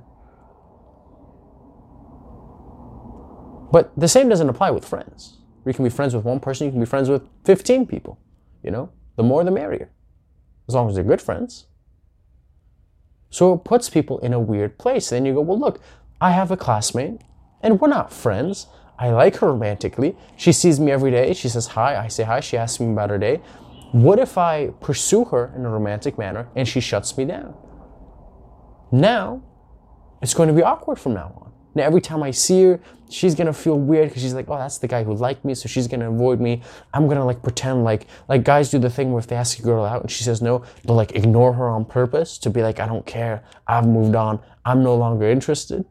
But 3.71 3.91
the 3.97 4.07
same 4.07 4.29
doesn't 4.29 4.49
apply 4.49 4.69
with 4.69 4.85
friends. 4.85 5.39
You 5.65 5.73
can 5.73 5.83
be 5.83 5.89
friends 5.89 6.13
with 6.13 6.25
one 6.25 6.39
person, 6.39 6.65
you 6.65 6.71
can 6.71 6.79
be 6.79 6.85
friends 6.85 7.09
with 7.09 7.27
15 7.45 7.87
people. 7.87 8.19
You 8.61 8.71
know, 8.71 8.91
the 9.15 9.23
more 9.23 9.43
the 9.43 9.51
merrier, 9.51 9.91
as 10.67 10.75
long 10.75 10.89
as 10.89 10.95
they're 10.95 11.03
good 11.03 11.21
friends. 11.21 11.65
So 13.29 13.53
it 13.53 13.63
puts 13.63 13.89
people 13.89 14.19
in 14.19 14.31
a 14.31 14.39
weird 14.39 14.77
place. 14.77 15.09
Then 15.09 15.25
you 15.25 15.33
go, 15.33 15.41
well, 15.41 15.59
look, 15.59 15.81
I 16.21 16.31
have 16.31 16.51
a 16.51 16.57
classmate 16.57 17.21
and 17.61 17.81
we're 17.81 17.87
not 17.87 18.13
friends. 18.13 18.67
I 18.99 19.11
like 19.11 19.37
her 19.37 19.47
romantically. 19.47 20.15
She 20.37 20.51
sees 20.51 20.79
me 20.79 20.91
every 20.91 21.11
day. 21.11 21.33
She 21.33 21.49
says 21.49 21.67
hi. 21.67 21.97
I 21.97 22.07
say 22.07 22.23
hi. 22.23 22.39
She 22.39 22.57
asks 22.57 22.79
me 22.79 22.91
about 22.91 23.09
her 23.09 23.17
day. 23.17 23.41
What 23.91 24.19
if 24.19 24.37
I 24.37 24.67
pursue 24.81 25.25
her 25.25 25.53
in 25.55 25.65
a 25.65 25.69
romantic 25.69 26.17
manner 26.17 26.47
and 26.55 26.67
she 26.67 26.79
shuts 26.79 27.17
me 27.17 27.25
down? 27.25 27.55
Now, 28.91 29.43
it's 30.21 30.33
going 30.33 30.47
to 30.47 30.53
be 30.53 30.63
awkward 30.63 30.99
from 30.99 31.13
now 31.13 31.33
on. 31.41 31.53
Now, 31.75 31.83
every 31.83 32.01
time 32.01 32.21
I 32.21 32.31
see 32.31 32.63
her, 32.63 32.79
she's 33.09 33.35
gonna 33.35 33.53
feel 33.53 33.79
weird 33.79 34.09
because 34.09 34.21
she's 34.21 34.33
like, 34.33 34.49
oh, 34.49 34.57
that's 34.57 34.77
the 34.77 34.87
guy 34.87 35.03
who 35.03 35.13
liked 35.13 35.43
me, 35.45 35.55
so 35.55 35.67
she's 35.67 35.87
gonna 35.87 36.11
avoid 36.11 36.39
me. 36.39 36.61
I'm 36.93 37.07
gonna 37.07 37.25
like 37.25 37.41
pretend 37.41 37.83
like 37.83 38.07
like 38.27 38.43
guys 38.43 38.69
do 38.69 38.79
the 38.79 38.89
thing 38.89 39.11
where 39.11 39.19
if 39.19 39.27
they 39.27 39.35
ask 39.35 39.59
a 39.59 39.61
girl 39.61 39.83
out 39.83 40.01
and 40.01 40.11
she 40.11 40.23
says 40.23 40.41
no, 40.41 40.63
they'll 40.83 40.95
like 40.95 41.13
ignore 41.15 41.53
her 41.53 41.67
on 41.67 41.85
purpose 41.85 42.37
to 42.39 42.49
be 42.49 42.61
like, 42.61 42.79
I 42.79 42.85
don't 42.85 43.05
care, 43.05 43.43
I've 43.67 43.87
moved 43.87 44.15
on, 44.15 44.39
I'm 44.65 44.83
no 44.83 44.95
longer 44.95 45.29
interested. 45.29 45.85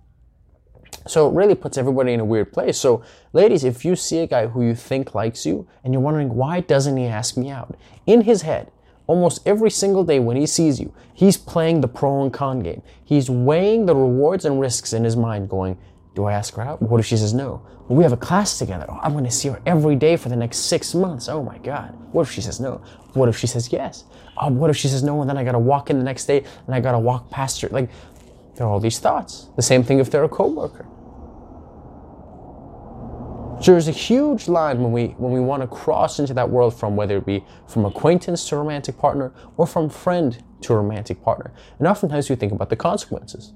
So 1.07 1.29
it 1.29 1.35
really 1.35 1.55
puts 1.55 1.79
everybody 1.79 2.13
in 2.13 2.21
a 2.21 2.25
weird 2.25 2.53
place. 2.53 2.79
So, 2.79 3.03
ladies, 3.33 3.65
if 3.65 3.85
you 3.85 3.97
see 3.97 4.19
a 4.21 4.27
guy 4.27 4.47
who 4.47 4.63
you 4.63 4.75
think 4.75 5.15
likes 5.15 5.45
you 5.45 5.67
and 5.85 5.93
you're 5.93 6.03
wondering 6.03 6.35
why 6.35 6.61
doesn't 6.61 6.97
he 6.97 7.07
ask 7.07 7.37
me 7.37 7.51
out, 7.51 7.77
in 8.07 8.23
his 8.23 8.43
head, 8.43 8.71
almost 9.07 9.47
every 9.47 9.71
single 9.71 10.05
day 10.05 10.21
when 10.21 10.37
he 10.37 10.47
sees 10.47 10.81
you, 10.81 10.93
he's 11.13 11.37
playing 11.37 11.81
the 11.81 11.89
pro 11.89 12.23
and 12.23 12.33
con 12.33 12.61
game. 12.61 12.83
He's 13.05 13.29
weighing 13.29 13.87
the 13.87 13.97
rewards 13.97 14.45
and 14.45 14.61
risks 14.61 14.93
in 14.93 15.05
his 15.05 15.17
mind, 15.17 15.49
going, 15.49 15.79
do 16.15 16.25
I 16.25 16.33
ask 16.33 16.55
her 16.55 16.63
out? 16.63 16.83
What 16.83 17.01
if 17.01 17.07
she 17.07 17.17
says 17.17 17.33
no? 17.33 17.63
Well, 17.89 17.97
we 17.97 18.05
have 18.05 18.13
a 18.13 18.19
class 18.19 18.59
together. 18.59 18.87
Oh, 18.89 18.99
I'm 19.03 19.13
going 19.13 19.25
to 19.25 19.31
see 19.31 19.49
her 19.49 19.61
every 19.65 19.97
day 19.97 20.17
for 20.17 20.29
the 20.29 20.37
next 20.37 20.59
six 20.59 20.95
months. 20.95 21.29
Oh 21.29 21.43
my 21.43 21.59
God. 21.59 21.97
What 22.13 22.23
if 22.23 22.31
she 22.31 22.41
says 22.41 22.61
no? 22.61 22.83
What 23.15 23.29
if 23.29 23.37
she 23.37 23.47
says 23.47 23.73
yes? 23.73 24.05
Oh, 24.37 24.51
what 24.51 24.71
if 24.71 24.77
she 24.77 24.89
says 24.89 25.03
no 25.03 25.21
and 25.21 25.29
then 25.29 25.37
I 25.37 25.45
got 25.45 25.53
to 25.53 25.59
walk 25.59 25.91
in 25.91 25.99
the 25.99 26.05
next 26.05 26.27
day 26.27 26.45
and 26.67 26.75
I 26.75 26.81
got 26.81 26.93
to 26.93 26.99
walk 26.99 27.31
past 27.31 27.61
her? 27.63 27.69
Like, 27.69 27.91
there 28.57 28.67
are 28.67 28.71
all 28.71 28.81
these 28.81 28.99
thoughts. 28.99 29.49
The 29.57 29.63
same 29.63 29.83
thing 29.83 29.99
if 29.99 30.11
they're 30.11 30.25
a 30.25 30.29
coworker. 30.29 30.87
So 33.63 33.71
there's 33.71 33.87
a 33.87 33.93
huge 33.93 34.49
line 34.49 34.83
when 34.83 34.91
we 34.91 35.09
when 35.19 35.31
we 35.31 35.39
want 35.39 35.63
to 35.63 35.69
cross 35.69 36.19
into 36.19 36.35
that 36.35 36.51
world 36.51 36.75
from 36.75 36.97
whether 36.97 37.17
it 37.19 37.25
be 37.25 37.45
from 37.69 37.85
acquaintance 37.85 38.49
to 38.49 38.57
romantic 38.57 38.99
partner 38.99 39.33
or 39.57 39.69
from 39.69 39.89
friend 39.89 40.43
to 40.63 40.75
romantic 40.75 41.23
partner. 41.23 41.53
And 41.79 41.87
oftentimes 41.87 42.29
we 42.29 42.35
think 42.35 42.53
about 42.53 42.71
the 42.71 42.77
consequences. 42.77 43.53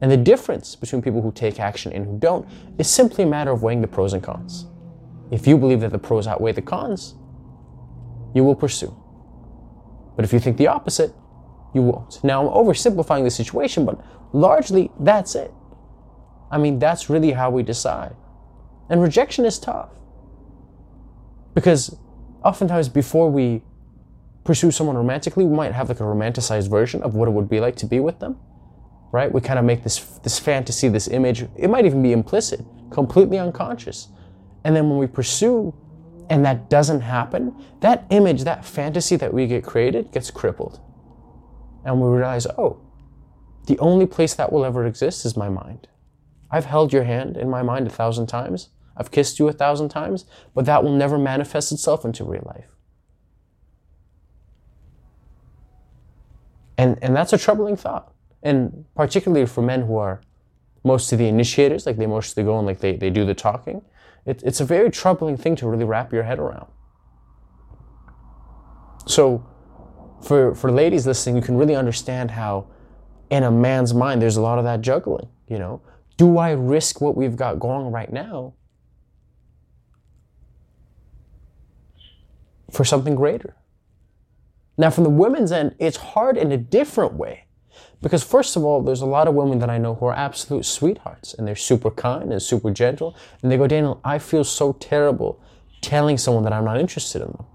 And 0.00 0.10
the 0.10 0.16
difference 0.16 0.74
between 0.76 1.02
people 1.02 1.20
who 1.20 1.30
take 1.30 1.60
action 1.60 1.92
and 1.92 2.06
who 2.06 2.18
don't 2.18 2.48
is 2.78 2.90
simply 2.90 3.24
a 3.24 3.26
matter 3.26 3.50
of 3.50 3.62
weighing 3.62 3.82
the 3.82 3.86
pros 3.86 4.14
and 4.14 4.22
cons. 4.22 4.66
If 5.30 5.46
you 5.46 5.58
believe 5.58 5.80
that 5.80 5.92
the 5.92 5.98
pros 5.98 6.26
outweigh 6.26 6.52
the 6.52 6.62
cons, 6.62 7.14
you 8.34 8.44
will 8.44 8.54
pursue. 8.54 8.96
But 10.16 10.24
if 10.24 10.32
you 10.32 10.38
think 10.38 10.56
the 10.56 10.68
opposite, 10.68 11.12
you 11.74 11.82
won't. 11.82 12.22
Now, 12.22 12.46
I'm 12.46 12.54
oversimplifying 12.54 13.24
the 13.24 13.30
situation, 13.30 13.84
but 13.84 14.00
largely 14.32 14.90
that's 15.00 15.34
it. 15.34 15.52
I 16.50 16.58
mean, 16.58 16.78
that's 16.78 17.10
really 17.10 17.32
how 17.32 17.50
we 17.50 17.62
decide. 17.62 18.14
And 18.88 19.02
rejection 19.02 19.44
is 19.44 19.58
tough. 19.58 19.90
Because 21.54 21.96
oftentimes, 22.44 22.88
before 22.88 23.30
we 23.30 23.62
pursue 24.44 24.70
someone 24.70 24.96
romantically, 24.96 25.44
we 25.44 25.54
might 25.54 25.72
have 25.72 25.88
like 25.88 26.00
a 26.00 26.04
romanticized 26.04 26.68
version 26.68 27.02
of 27.02 27.14
what 27.14 27.28
it 27.28 27.32
would 27.32 27.48
be 27.48 27.60
like 27.60 27.76
to 27.76 27.86
be 27.86 28.00
with 28.00 28.20
them. 28.20 28.38
Right? 29.12 29.32
We 29.32 29.40
kind 29.40 29.58
of 29.58 29.64
make 29.64 29.84
this 29.84 29.98
this 30.22 30.38
fantasy, 30.38 30.88
this 30.88 31.08
image. 31.08 31.46
It 31.56 31.70
might 31.70 31.86
even 31.86 32.02
be 32.02 32.12
implicit, 32.12 32.60
completely 32.90 33.38
unconscious. 33.38 34.08
And 34.64 34.74
then 34.74 34.88
when 34.88 34.98
we 34.98 35.06
pursue 35.06 35.74
and 36.30 36.44
that 36.44 36.68
doesn't 36.70 37.00
happen, 37.00 37.54
that 37.80 38.06
image, 38.10 38.44
that 38.44 38.64
fantasy 38.64 39.16
that 39.16 39.32
we 39.32 39.46
get 39.46 39.62
created 39.64 40.10
gets 40.10 40.30
crippled. 40.30 40.80
And 41.84 42.00
we 42.00 42.08
realize, 42.08 42.46
oh, 42.58 42.80
the 43.66 43.78
only 43.78 44.06
place 44.06 44.34
that 44.34 44.52
will 44.52 44.64
ever 44.64 44.84
exist 44.86 45.24
is 45.24 45.36
my 45.36 45.48
mind. 45.48 45.88
I've 46.50 46.66
held 46.66 46.92
your 46.92 47.04
hand 47.04 47.36
in 47.36 47.50
my 47.50 47.62
mind 47.62 47.86
a 47.86 47.90
thousand 47.90 48.26
times. 48.26 48.68
I've 48.96 49.10
kissed 49.10 49.38
you 49.38 49.48
a 49.48 49.52
thousand 49.52 49.88
times, 49.88 50.24
but 50.54 50.66
that 50.66 50.84
will 50.84 50.94
never 50.94 51.18
manifest 51.18 51.72
itself 51.72 52.04
into 52.04 52.24
real 52.24 52.44
life. 52.46 52.68
And, 56.78 56.98
and 57.02 57.14
that's 57.14 57.32
a 57.32 57.38
troubling 57.38 57.76
thought. 57.76 58.12
And 58.42 58.84
particularly 58.94 59.46
for 59.46 59.62
men 59.62 59.82
who 59.82 59.96
are 59.96 60.20
mostly 60.84 61.16
the 61.16 61.26
initiators, 61.26 61.86
like 61.86 61.96
they 61.96 62.06
mostly 62.06 62.44
go 62.44 62.58
and 62.58 62.66
like 62.66 62.80
they, 62.80 62.96
they 62.96 63.10
do 63.10 63.24
the 63.24 63.34
talking, 63.34 63.82
it, 64.26 64.42
it's 64.44 64.60
a 64.60 64.64
very 64.64 64.90
troubling 64.90 65.36
thing 65.36 65.56
to 65.56 65.68
really 65.68 65.84
wrap 65.84 66.12
your 66.12 66.22
head 66.22 66.38
around. 66.38 66.66
So 69.06 69.44
for, 70.24 70.54
for 70.54 70.72
ladies 70.72 71.06
listening, 71.06 71.36
you 71.36 71.42
can 71.42 71.56
really 71.56 71.76
understand 71.76 72.30
how 72.30 72.66
in 73.30 73.42
a 73.42 73.50
man's 73.50 73.92
mind, 73.94 74.22
there's 74.22 74.36
a 74.36 74.42
lot 74.42 74.58
of 74.58 74.64
that 74.64 74.80
juggling, 74.80 75.28
you 75.48 75.58
know. 75.58 75.80
Do 76.16 76.38
I 76.38 76.52
risk 76.52 77.00
what 77.00 77.16
we've 77.16 77.36
got 77.36 77.58
going 77.58 77.90
right 77.90 78.12
now 78.12 78.54
for 82.70 82.84
something 82.84 83.14
greater? 83.14 83.56
Now, 84.76 84.90
from 84.90 85.04
the 85.04 85.10
women's 85.10 85.52
end, 85.52 85.74
it's 85.78 85.96
hard 85.96 86.36
in 86.36 86.52
a 86.52 86.56
different 86.56 87.14
way. 87.14 87.46
Because, 88.02 88.22
first 88.22 88.56
of 88.56 88.64
all, 88.64 88.82
there's 88.82 89.00
a 89.00 89.06
lot 89.06 89.28
of 89.28 89.34
women 89.34 89.58
that 89.60 89.70
I 89.70 89.78
know 89.78 89.94
who 89.94 90.06
are 90.06 90.14
absolute 90.14 90.64
sweethearts 90.64 91.34
and 91.34 91.46
they're 91.48 91.56
super 91.56 91.90
kind 91.90 92.32
and 92.32 92.42
super 92.42 92.70
gentle. 92.70 93.16
And 93.42 93.50
they 93.50 93.56
go, 93.56 93.66
Daniel, 93.66 94.00
I 94.04 94.18
feel 94.18 94.44
so 94.44 94.74
terrible 94.74 95.40
telling 95.80 96.18
someone 96.18 96.44
that 96.44 96.52
I'm 96.52 96.64
not 96.64 96.78
interested 96.78 97.22
in 97.22 97.28
them. 97.28 97.46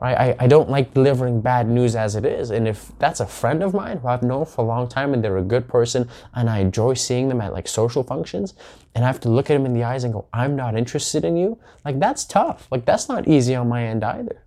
Right? 0.00 0.16
I, 0.16 0.44
I 0.44 0.46
don't 0.46 0.70
like 0.70 0.94
delivering 0.94 1.42
bad 1.42 1.68
news 1.68 1.94
as 1.94 2.16
it 2.16 2.24
is. 2.24 2.50
And 2.50 2.66
if 2.66 2.90
that's 2.98 3.20
a 3.20 3.26
friend 3.26 3.62
of 3.62 3.74
mine 3.74 3.98
who 3.98 4.08
I've 4.08 4.22
known 4.22 4.46
for 4.46 4.64
a 4.64 4.66
long 4.66 4.88
time 4.88 5.12
and 5.12 5.22
they're 5.22 5.36
a 5.36 5.42
good 5.42 5.68
person 5.68 6.08
and 6.34 6.48
I 6.48 6.60
enjoy 6.60 6.94
seeing 6.94 7.28
them 7.28 7.42
at 7.42 7.52
like 7.52 7.68
social 7.68 8.02
functions 8.02 8.54
and 8.94 9.04
I 9.04 9.06
have 9.06 9.20
to 9.20 9.28
look 9.28 9.50
at 9.50 9.54
them 9.54 9.66
in 9.66 9.74
the 9.74 9.84
eyes 9.84 10.04
and 10.04 10.14
go, 10.14 10.26
I'm 10.32 10.56
not 10.56 10.74
interested 10.74 11.22
in 11.24 11.36
you, 11.36 11.58
like 11.84 12.00
that's 12.00 12.24
tough. 12.24 12.66
Like 12.70 12.86
that's 12.86 13.10
not 13.10 13.28
easy 13.28 13.54
on 13.54 13.68
my 13.68 13.84
end 13.84 14.02
either. 14.02 14.42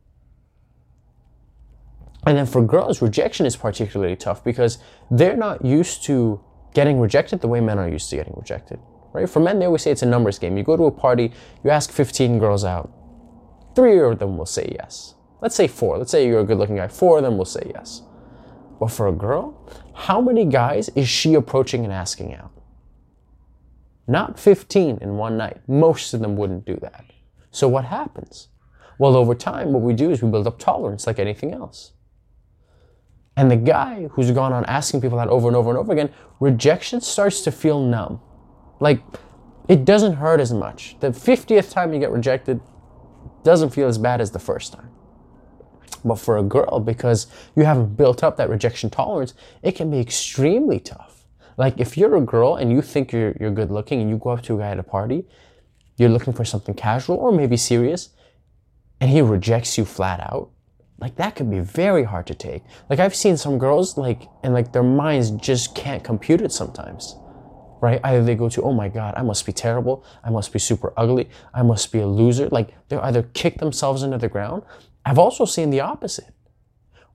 And 2.25 2.37
then 2.37 2.47
for 2.47 2.65
girls, 2.65 3.01
rejection 3.01 3.45
is 3.45 3.55
particularly 3.55 4.15
tough 4.15 4.43
because 4.43 4.79
they're 5.11 5.37
not 5.37 5.63
used 5.63 6.03
to 6.05 6.43
getting 6.73 6.99
rejected 6.99 7.41
the 7.41 7.47
way 7.47 7.59
men 7.59 7.77
are 7.77 7.89
used 7.89 8.09
to 8.09 8.15
getting 8.15 8.33
rejected. 8.35 8.79
Right? 9.13 9.29
For 9.29 9.39
men, 9.39 9.59
they 9.59 9.65
always 9.65 9.83
say 9.83 9.91
it's 9.91 10.01
a 10.01 10.07
numbers 10.07 10.39
game. 10.39 10.57
You 10.57 10.63
go 10.63 10.75
to 10.75 10.85
a 10.85 10.91
party, 10.91 11.31
you 11.63 11.69
ask 11.69 11.91
15 11.91 12.39
girls 12.39 12.65
out, 12.65 12.91
three 13.75 13.99
of 13.99 14.17
them 14.17 14.37
will 14.37 14.47
say 14.47 14.75
yes. 14.79 15.13
Let's 15.43 15.55
say 15.55 15.67
four. 15.67 15.97
Let's 15.97 16.09
say 16.09 16.25
you're 16.25 16.39
a 16.39 16.45
good 16.45 16.57
looking 16.57 16.77
guy. 16.77 16.87
Four 16.87 17.17
of 17.17 17.23
them 17.23 17.37
will 17.37 17.43
say 17.43 17.69
yes. 17.75 18.01
But 18.79 18.87
for 18.87 19.09
a 19.09 19.11
girl, 19.11 19.69
how 19.93 20.21
many 20.21 20.45
guys 20.45 20.87
is 20.95 21.09
she 21.09 21.33
approaching 21.33 21.83
and 21.83 21.91
asking 21.91 22.33
out? 22.33 22.51
Not 24.07 24.39
15 24.39 24.99
in 25.01 25.17
one 25.17 25.35
night. 25.35 25.57
Most 25.67 26.13
of 26.13 26.21
them 26.21 26.37
wouldn't 26.37 26.65
do 26.65 26.77
that. 26.77 27.03
So 27.51 27.67
what 27.67 27.83
happens? 27.83 28.47
Well, 28.97 29.17
over 29.17 29.35
time, 29.35 29.73
what 29.73 29.81
we 29.81 29.93
do 29.93 30.11
is 30.11 30.23
we 30.23 30.31
build 30.31 30.47
up 30.47 30.59
tolerance 30.59 31.05
like 31.05 31.19
anything 31.19 31.53
else. 31.53 31.91
And 33.35 33.51
the 33.51 33.57
guy 33.57 34.07
who's 34.11 34.31
gone 34.31 34.53
on 34.53 34.63
asking 34.67 35.01
people 35.01 35.17
that 35.17 35.27
over 35.27 35.49
and 35.49 35.57
over 35.57 35.71
and 35.71 35.77
over 35.77 35.91
again, 35.91 36.13
rejection 36.39 37.01
starts 37.01 37.41
to 37.41 37.51
feel 37.51 37.81
numb. 37.81 38.21
Like, 38.79 39.01
it 39.67 39.83
doesn't 39.83 40.13
hurt 40.13 40.39
as 40.39 40.53
much. 40.53 40.95
The 41.01 41.09
50th 41.09 41.69
time 41.69 41.93
you 41.93 41.99
get 41.99 42.11
rejected 42.11 42.61
doesn't 43.43 43.71
feel 43.71 43.89
as 43.89 43.97
bad 43.97 44.21
as 44.21 44.31
the 44.31 44.39
first 44.39 44.71
time. 44.71 44.89
But 46.03 46.15
for 46.15 46.37
a 46.37 46.43
girl, 46.43 46.79
because 46.79 47.27
you 47.55 47.63
haven't 47.63 47.95
built 47.95 48.23
up 48.23 48.37
that 48.37 48.49
rejection 48.49 48.89
tolerance, 48.89 49.33
it 49.61 49.73
can 49.73 49.89
be 49.89 49.99
extremely 49.99 50.79
tough. 50.79 51.25
Like 51.57 51.79
if 51.79 51.97
you're 51.97 52.15
a 52.15 52.21
girl 52.21 52.55
and 52.55 52.71
you 52.71 52.81
think 52.81 53.11
you're, 53.11 53.35
you're 53.39 53.51
good 53.51 53.71
looking 53.71 54.01
and 54.01 54.09
you 54.09 54.17
go 54.17 54.31
up 54.31 54.41
to 54.43 54.55
a 54.55 54.59
guy 54.59 54.71
at 54.71 54.79
a 54.79 54.83
party, 54.83 55.25
you're 55.97 56.09
looking 56.09 56.33
for 56.33 56.43
something 56.43 56.73
casual 56.73 57.17
or 57.17 57.31
maybe 57.31 57.57
serious, 57.57 58.09
and 58.99 59.09
he 59.09 59.21
rejects 59.21 59.77
you 59.77 59.85
flat 59.85 60.19
out, 60.19 60.49
like 60.99 61.15
that 61.17 61.35
could 61.35 61.51
be 61.51 61.59
very 61.59 62.03
hard 62.03 62.25
to 62.27 62.33
take. 62.33 62.63
Like 62.89 62.99
I've 62.99 63.15
seen 63.15 63.37
some 63.37 63.59
girls 63.59 63.97
like, 63.97 64.23
and 64.43 64.53
like 64.53 64.71
their 64.73 64.83
minds 64.83 65.31
just 65.31 65.75
can't 65.75 66.03
compute 66.03 66.41
it 66.41 66.51
sometimes 66.51 67.15
right? 67.83 67.99
Either 68.05 68.23
they 68.23 68.33
go 68.33 68.47
to, 68.47 68.61
oh 68.61 68.71
my 68.71 68.87
God, 68.87 69.13
I 69.17 69.23
must 69.23 69.45
be 69.45 69.51
terrible. 69.51 70.05
I 70.23 70.29
must 70.29 70.53
be 70.53 70.59
super 70.59 70.93
ugly. 70.95 71.29
I 71.53 71.63
must 71.63 71.91
be 71.91 71.99
a 71.99 72.07
loser. 72.07 72.47
Like 72.47 72.69
they 72.87 72.95
either 72.95 73.23
kick 73.33 73.57
themselves 73.57 74.03
into 74.03 74.17
the 74.17 74.29
ground 74.29 74.63
I've 75.05 75.19
also 75.19 75.45
seen 75.45 75.69
the 75.69 75.81
opposite, 75.81 76.33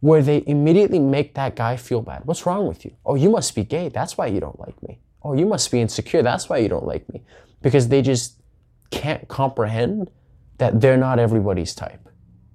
where 0.00 0.22
they 0.22 0.44
immediately 0.46 0.98
make 0.98 1.34
that 1.34 1.56
guy 1.56 1.76
feel 1.76 2.02
bad. 2.02 2.24
What's 2.24 2.46
wrong 2.46 2.68
with 2.68 2.84
you? 2.84 2.94
Oh, 3.04 3.14
you 3.14 3.30
must 3.30 3.54
be 3.54 3.64
gay. 3.64 3.88
That's 3.88 4.16
why 4.16 4.26
you 4.26 4.40
don't 4.40 4.58
like 4.60 4.80
me. 4.82 5.00
Oh, 5.22 5.34
you 5.34 5.46
must 5.46 5.70
be 5.72 5.80
insecure. 5.80 6.22
That's 6.22 6.48
why 6.48 6.58
you 6.58 6.68
don't 6.68 6.86
like 6.86 7.12
me. 7.12 7.24
Because 7.62 7.88
they 7.88 8.02
just 8.02 8.40
can't 8.90 9.26
comprehend 9.28 10.10
that 10.58 10.80
they're 10.80 10.96
not 10.96 11.18
everybody's 11.18 11.74
type. 11.74 12.08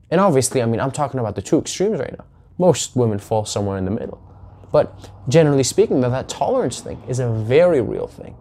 And 0.10 0.22
obviously, 0.22 0.62
I 0.62 0.66
mean, 0.66 0.80
I'm 0.80 0.92
talking 0.92 1.20
about 1.20 1.36
the 1.36 1.42
two 1.42 1.60
extremes 1.60 2.00
right 2.00 2.16
now. 2.18 2.26
Most 2.58 2.96
women 2.96 3.20
fall 3.20 3.46
somewhere 3.46 3.78
in 3.78 3.86
the 3.86 3.92
middle. 3.92 4.22
But 4.72 5.12
generally 5.28 5.64
speaking, 5.64 6.02
though, 6.02 6.10
that 6.10 6.30
tolerance 6.30 6.80
thing 6.80 7.02
is 7.08 7.20
a 7.20 7.30
very 7.30 7.82
real 7.82 8.08
thing. 8.08 8.36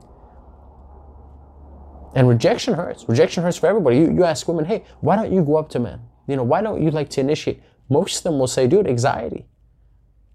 And 2.14 2.28
rejection 2.28 2.74
hurts. 2.74 3.08
Rejection 3.08 3.42
hurts 3.42 3.56
for 3.56 3.66
everybody. 3.66 3.98
You, 3.98 4.12
you 4.12 4.24
ask 4.24 4.46
women, 4.46 4.66
hey, 4.66 4.84
why 5.00 5.16
don't 5.16 5.32
you 5.32 5.42
go 5.42 5.56
up 5.56 5.70
to 5.70 5.78
men? 5.78 6.00
You 6.32 6.36
know, 6.36 6.44
why 6.44 6.62
don't 6.62 6.82
you 6.82 6.90
like 6.90 7.10
to 7.10 7.20
initiate? 7.20 7.62
Most 7.90 8.16
of 8.16 8.22
them 8.22 8.38
will 8.38 8.46
say, 8.46 8.66
dude, 8.66 8.86
anxiety. 8.86 9.44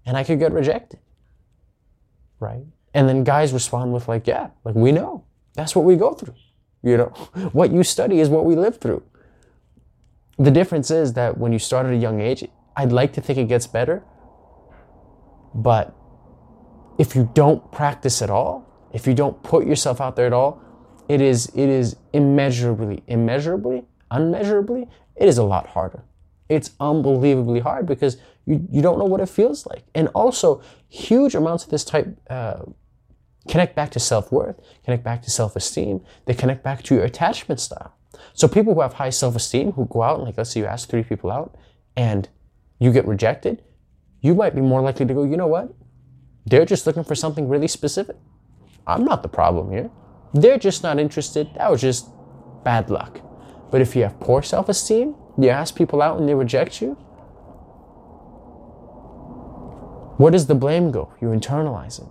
And 0.06 0.16
I 0.16 0.22
could 0.22 0.38
get 0.38 0.52
rejected. 0.52 1.00
Right? 2.38 2.62
And 2.94 3.08
then 3.08 3.24
guys 3.24 3.52
respond 3.52 3.92
with, 3.92 4.06
like, 4.06 4.28
yeah, 4.28 4.50
like 4.62 4.76
we 4.76 4.92
know. 4.92 5.24
That's 5.54 5.74
what 5.74 5.84
we 5.84 5.96
go 5.96 6.14
through. 6.14 6.36
You 6.84 6.98
know, 6.98 7.06
what 7.52 7.72
you 7.72 7.82
study 7.82 8.20
is 8.20 8.28
what 8.28 8.44
we 8.44 8.54
live 8.54 8.78
through. 8.78 9.02
The 10.38 10.52
difference 10.52 10.92
is 10.92 11.14
that 11.14 11.36
when 11.36 11.52
you 11.52 11.58
start 11.58 11.84
at 11.86 11.92
a 11.92 11.96
young 11.96 12.20
age, 12.20 12.46
I'd 12.76 12.92
like 12.92 13.12
to 13.14 13.20
think 13.20 13.40
it 13.40 13.48
gets 13.48 13.66
better. 13.66 14.04
But 15.52 15.96
if 16.96 17.16
you 17.16 17.28
don't 17.34 17.72
practice 17.72 18.22
at 18.22 18.30
all, 18.30 18.68
if 18.92 19.04
you 19.04 19.14
don't 19.14 19.42
put 19.42 19.66
yourself 19.66 20.00
out 20.00 20.14
there 20.14 20.26
at 20.26 20.32
all, 20.32 20.62
it 21.08 21.20
is 21.20 21.46
it 21.56 21.68
is 21.68 21.96
immeasurably, 22.12 23.02
immeasurably, 23.08 23.87
unmeasurably 24.10 24.88
it 25.18 25.28
is 25.28 25.38
a 25.38 25.42
lot 25.42 25.68
harder. 25.68 26.04
It's 26.48 26.70
unbelievably 26.80 27.60
hard 27.60 27.86
because 27.86 28.16
you, 28.46 28.66
you 28.70 28.80
don't 28.80 28.98
know 28.98 29.04
what 29.04 29.20
it 29.20 29.28
feels 29.28 29.66
like. 29.66 29.84
And 29.94 30.08
also, 30.08 30.62
huge 30.88 31.34
amounts 31.34 31.64
of 31.64 31.70
this 31.70 31.84
type 31.84 32.18
uh, 32.30 32.62
connect 33.48 33.74
back 33.74 33.90
to 33.90 34.00
self 34.00 34.32
worth, 34.32 34.58
connect 34.84 35.04
back 35.04 35.22
to 35.22 35.30
self 35.30 35.56
esteem, 35.56 36.00
they 36.24 36.34
connect 36.34 36.62
back 36.62 36.82
to 36.84 36.94
your 36.94 37.04
attachment 37.04 37.60
style. 37.60 37.94
So, 38.32 38.48
people 38.48 38.74
who 38.74 38.80
have 38.80 38.94
high 38.94 39.10
self 39.10 39.36
esteem, 39.36 39.72
who 39.72 39.86
go 39.86 40.02
out 40.02 40.18
and, 40.18 40.24
like, 40.24 40.38
let's 40.38 40.50
say 40.50 40.60
you 40.60 40.66
ask 40.66 40.88
three 40.88 41.02
people 41.02 41.30
out 41.30 41.56
and 41.96 42.28
you 42.78 42.92
get 42.92 43.06
rejected, 43.06 43.62
you 44.20 44.34
might 44.34 44.54
be 44.54 44.60
more 44.60 44.80
likely 44.80 45.04
to 45.04 45.14
go, 45.14 45.24
you 45.24 45.36
know 45.36 45.46
what? 45.46 45.74
They're 46.46 46.64
just 46.64 46.86
looking 46.86 47.04
for 47.04 47.14
something 47.14 47.48
really 47.48 47.68
specific. 47.68 48.16
I'm 48.86 49.04
not 49.04 49.22
the 49.22 49.28
problem 49.28 49.70
here. 49.70 49.90
They're 50.32 50.58
just 50.58 50.82
not 50.82 50.98
interested. 50.98 51.50
That 51.56 51.70
was 51.70 51.82
just 51.82 52.08
bad 52.64 52.88
luck. 52.88 53.20
But 53.70 53.80
if 53.80 53.94
you 53.94 54.02
have 54.02 54.18
poor 54.20 54.42
self 54.42 54.68
esteem, 54.68 55.14
you 55.36 55.48
ask 55.50 55.74
people 55.74 56.02
out 56.02 56.18
and 56.18 56.28
they 56.28 56.34
reject 56.34 56.80
you, 56.80 56.94
where 60.18 60.32
does 60.32 60.46
the 60.46 60.54
blame 60.54 60.90
go? 60.90 61.12
You 61.20 61.28
internalize 61.28 62.00
it. 62.00 62.08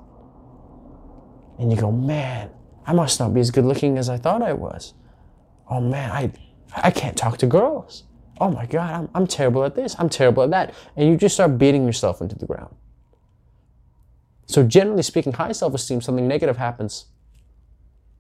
And 1.59 1.71
you 1.71 1.77
go, 1.77 1.91
man, 1.91 2.49
I 2.85 2.93
must 2.93 3.19
not 3.19 3.33
be 3.33 3.41
as 3.41 3.51
good 3.51 3.65
looking 3.65 3.97
as 3.97 4.07
I 4.09 4.17
thought 4.17 4.41
I 4.41 4.53
was. 4.53 4.93
Oh 5.69 5.81
man, 5.81 6.11
I, 6.11 6.31
I 6.73 6.91
can't 6.91 7.17
talk 7.17 7.37
to 7.39 7.47
girls. 7.47 8.03
Oh 8.39 8.49
my 8.49 8.65
God, 8.65 8.91
I'm, 8.91 9.09
I'm 9.13 9.27
terrible 9.27 9.63
at 9.65 9.75
this. 9.75 9.95
I'm 9.99 10.09
terrible 10.09 10.43
at 10.43 10.51
that. 10.51 10.73
And 10.95 11.09
you 11.09 11.17
just 11.17 11.35
start 11.35 11.57
beating 11.57 11.85
yourself 11.85 12.21
into 12.21 12.37
the 12.37 12.45
ground. 12.45 12.73
So, 14.45 14.63
generally 14.63 15.03
speaking, 15.03 15.33
high 15.33 15.51
self 15.51 15.73
esteem, 15.73 15.99
something 15.99 16.27
negative 16.27 16.55
happens, 16.55 17.07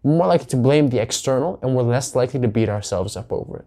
more 0.03 0.27
likely 0.27 0.47
to 0.47 0.57
blame 0.57 0.89
the 0.89 0.99
external 0.99 1.59
and 1.61 1.75
we're 1.75 1.83
less 1.83 2.15
likely 2.15 2.39
to 2.39 2.47
beat 2.47 2.69
ourselves 2.69 3.15
up 3.17 3.31
over 3.31 3.57
it. 3.57 3.65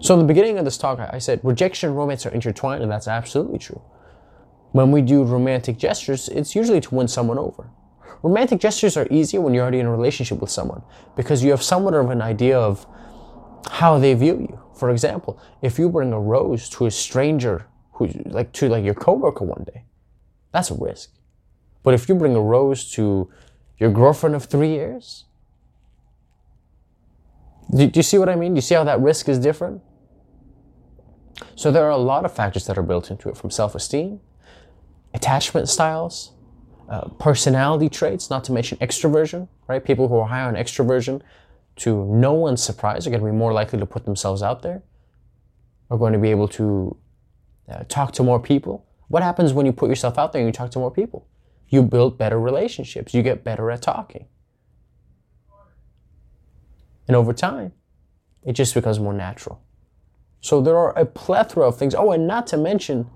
So 0.00 0.14
in 0.14 0.20
the 0.20 0.26
beginning 0.26 0.58
of 0.58 0.64
this 0.64 0.78
talk, 0.78 0.98
I 0.98 1.18
said 1.18 1.40
rejection 1.42 1.90
and 1.90 1.98
romance 1.98 2.24
are 2.26 2.30
intertwined, 2.30 2.82
and 2.82 2.90
that's 2.90 3.08
absolutely 3.08 3.58
true. 3.58 3.82
When 4.72 4.90
we 4.90 5.02
do 5.02 5.24
romantic 5.24 5.78
gestures, 5.78 6.28
it's 6.28 6.54
usually 6.54 6.80
to 6.80 6.94
win 6.94 7.08
someone 7.08 7.38
over. 7.38 7.70
Romantic 8.22 8.60
gestures 8.60 8.96
are 8.96 9.06
easier 9.10 9.40
when 9.40 9.54
you're 9.54 9.62
already 9.62 9.80
in 9.80 9.86
a 9.86 9.90
relationship 9.90 10.40
with 10.40 10.50
someone 10.50 10.82
because 11.16 11.44
you 11.44 11.50
have 11.50 11.62
somewhat 11.62 11.94
of 11.94 12.10
an 12.10 12.22
idea 12.22 12.58
of 12.58 12.86
how 13.70 13.98
they 13.98 14.14
view 14.14 14.38
you. 14.38 14.60
For 14.74 14.90
example, 14.90 15.40
if 15.62 15.78
you 15.78 15.88
bring 15.88 16.12
a 16.12 16.20
rose 16.20 16.68
to 16.70 16.86
a 16.86 16.90
stranger 16.90 17.66
who 17.92 18.08
like 18.26 18.52
to 18.54 18.68
like 18.68 18.84
your 18.84 18.94
coworker 18.94 19.44
one 19.44 19.64
day, 19.64 19.84
that's 20.52 20.70
a 20.70 20.74
risk. 20.74 21.15
But 21.86 21.94
if 21.94 22.08
you 22.08 22.16
bring 22.16 22.34
a 22.34 22.40
rose 22.40 22.90
to 22.94 23.30
your 23.78 23.92
girlfriend 23.92 24.34
of 24.34 24.46
three 24.46 24.70
years, 24.70 25.24
do, 27.70 27.86
do 27.86 27.96
you 27.96 28.02
see 28.02 28.18
what 28.18 28.28
I 28.28 28.34
mean? 28.34 28.54
Do 28.54 28.58
you 28.58 28.60
see 28.60 28.74
how 28.74 28.82
that 28.82 28.98
risk 28.98 29.28
is 29.28 29.38
different? 29.38 29.80
So 31.54 31.70
there 31.70 31.84
are 31.84 31.90
a 31.90 31.96
lot 31.96 32.24
of 32.24 32.34
factors 32.34 32.66
that 32.66 32.76
are 32.76 32.82
built 32.82 33.12
into 33.12 33.28
it 33.28 33.36
from 33.36 33.52
self-esteem, 33.52 34.18
attachment 35.14 35.68
styles, 35.68 36.32
uh, 36.88 37.06
personality 37.20 37.88
traits, 37.88 38.30
not 38.30 38.42
to 38.46 38.52
mention 38.52 38.78
extroversion, 38.78 39.46
right? 39.68 39.84
People 39.84 40.08
who 40.08 40.16
are 40.16 40.26
high 40.26 40.42
on 40.42 40.54
extroversion, 40.54 41.22
to 41.76 42.04
no 42.06 42.32
one's 42.32 42.64
surprise, 42.64 43.06
are 43.06 43.10
going 43.10 43.22
to 43.22 43.26
be 43.26 43.30
more 43.30 43.52
likely 43.52 43.78
to 43.78 43.86
put 43.86 44.04
themselves 44.06 44.42
out 44.42 44.62
there, 44.62 44.82
are 45.92 45.98
going 45.98 46.14
to 46.14 46.18
be 46.18 46.32
able 46.32 46.48
to 46.48 46.96
uh, 47.68 47.84
talk 47.88 48.10
to 48.14 48.24
more 48.24 48.40
people. 48.40 48.84
What 49.06 49.22
happens 49.22 49.52
when 49.52 49.66
you 49.66 49.72
put 49.72 49.88
yourself 49.88 50.18
out 50.18 50.32
there 50.32 50.40
and 50.40 50.48
you 50.48 50.52
talk 50.52 50.72
to 50.72 50.80
more 50.80 50.90
people? 50.90 51.28
You 51.68 51.82
build 51.82 52.18
better 52.18 52.38
relationships, 52.40 53.14
you 53.14 53.22
get 53.22 53.44
better 53.44 53.70
at 53.70 53.82
talking. 53.82 54.26
And 57.08 57.16
over 57.16 57.32
time, 57.32 57.72
it 58.44 58.52
just 58.52 58.74
becomes 58.74 58.98
more 58.98 59.12
natural. 59.12 59.62
So 60.40 60.60
there 60.60 60.76
are 60.76 60.96
a 60.98 61.04
plethora 61.04 61.66
of 61.66 61.76
things. 61.76 61.94
Oh, 61.94 62.12
and 62.12 62.26
not 62.26 62.46
to 62.48 62.56
mention 62.56 63.10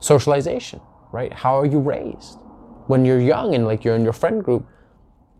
socialization, 0.00 0.80
right? 1.12 1.32
How 1.32 1.58
are 1.58 1.66
you 1.66 1.78
raised? 1.78 2.38
When 2.86 3.04
you're 3.04 3.20
young 3.20 3.54
and 3.54 3.66
like 3.66 3.84
you're 3.84 3.96
in 3.96 4.04
your 4.04 4.12
friend 4.12 4.42
group, 4.42 4.66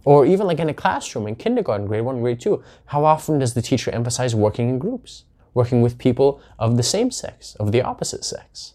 or 0.05 0.27
even 0.27 0.47
like 0.47 0.59
in 0.59 0.69
a 0.69 0.75
classroom 0.75 1.27
in 1.27 1.37
kindergarten, 1.37 1.87
grade 1.87 2.05
one, 2.05 2.21
grade 2.21 2.41
two, 2.41 2.63
how 2.87 3.05
often 3.05 3.39
does 3.39 3.55
the 3.55 3.63
teacher 3.63 3.91
emphasize 3.91 4.35
working 4.35 4.69
in 4.69 4.79
groups, 4.79 5.25
working 5.55 5.81
with 5.81 5.99
people 5.99 6.43
of 6.59 6.77
the 6.77 6.83
same 6.83 7.11
sex, 7.11 7.55
of 7.57 7.73
the 7.73 7.81
opposite 7.81 8.25
sex? 8.25 8.75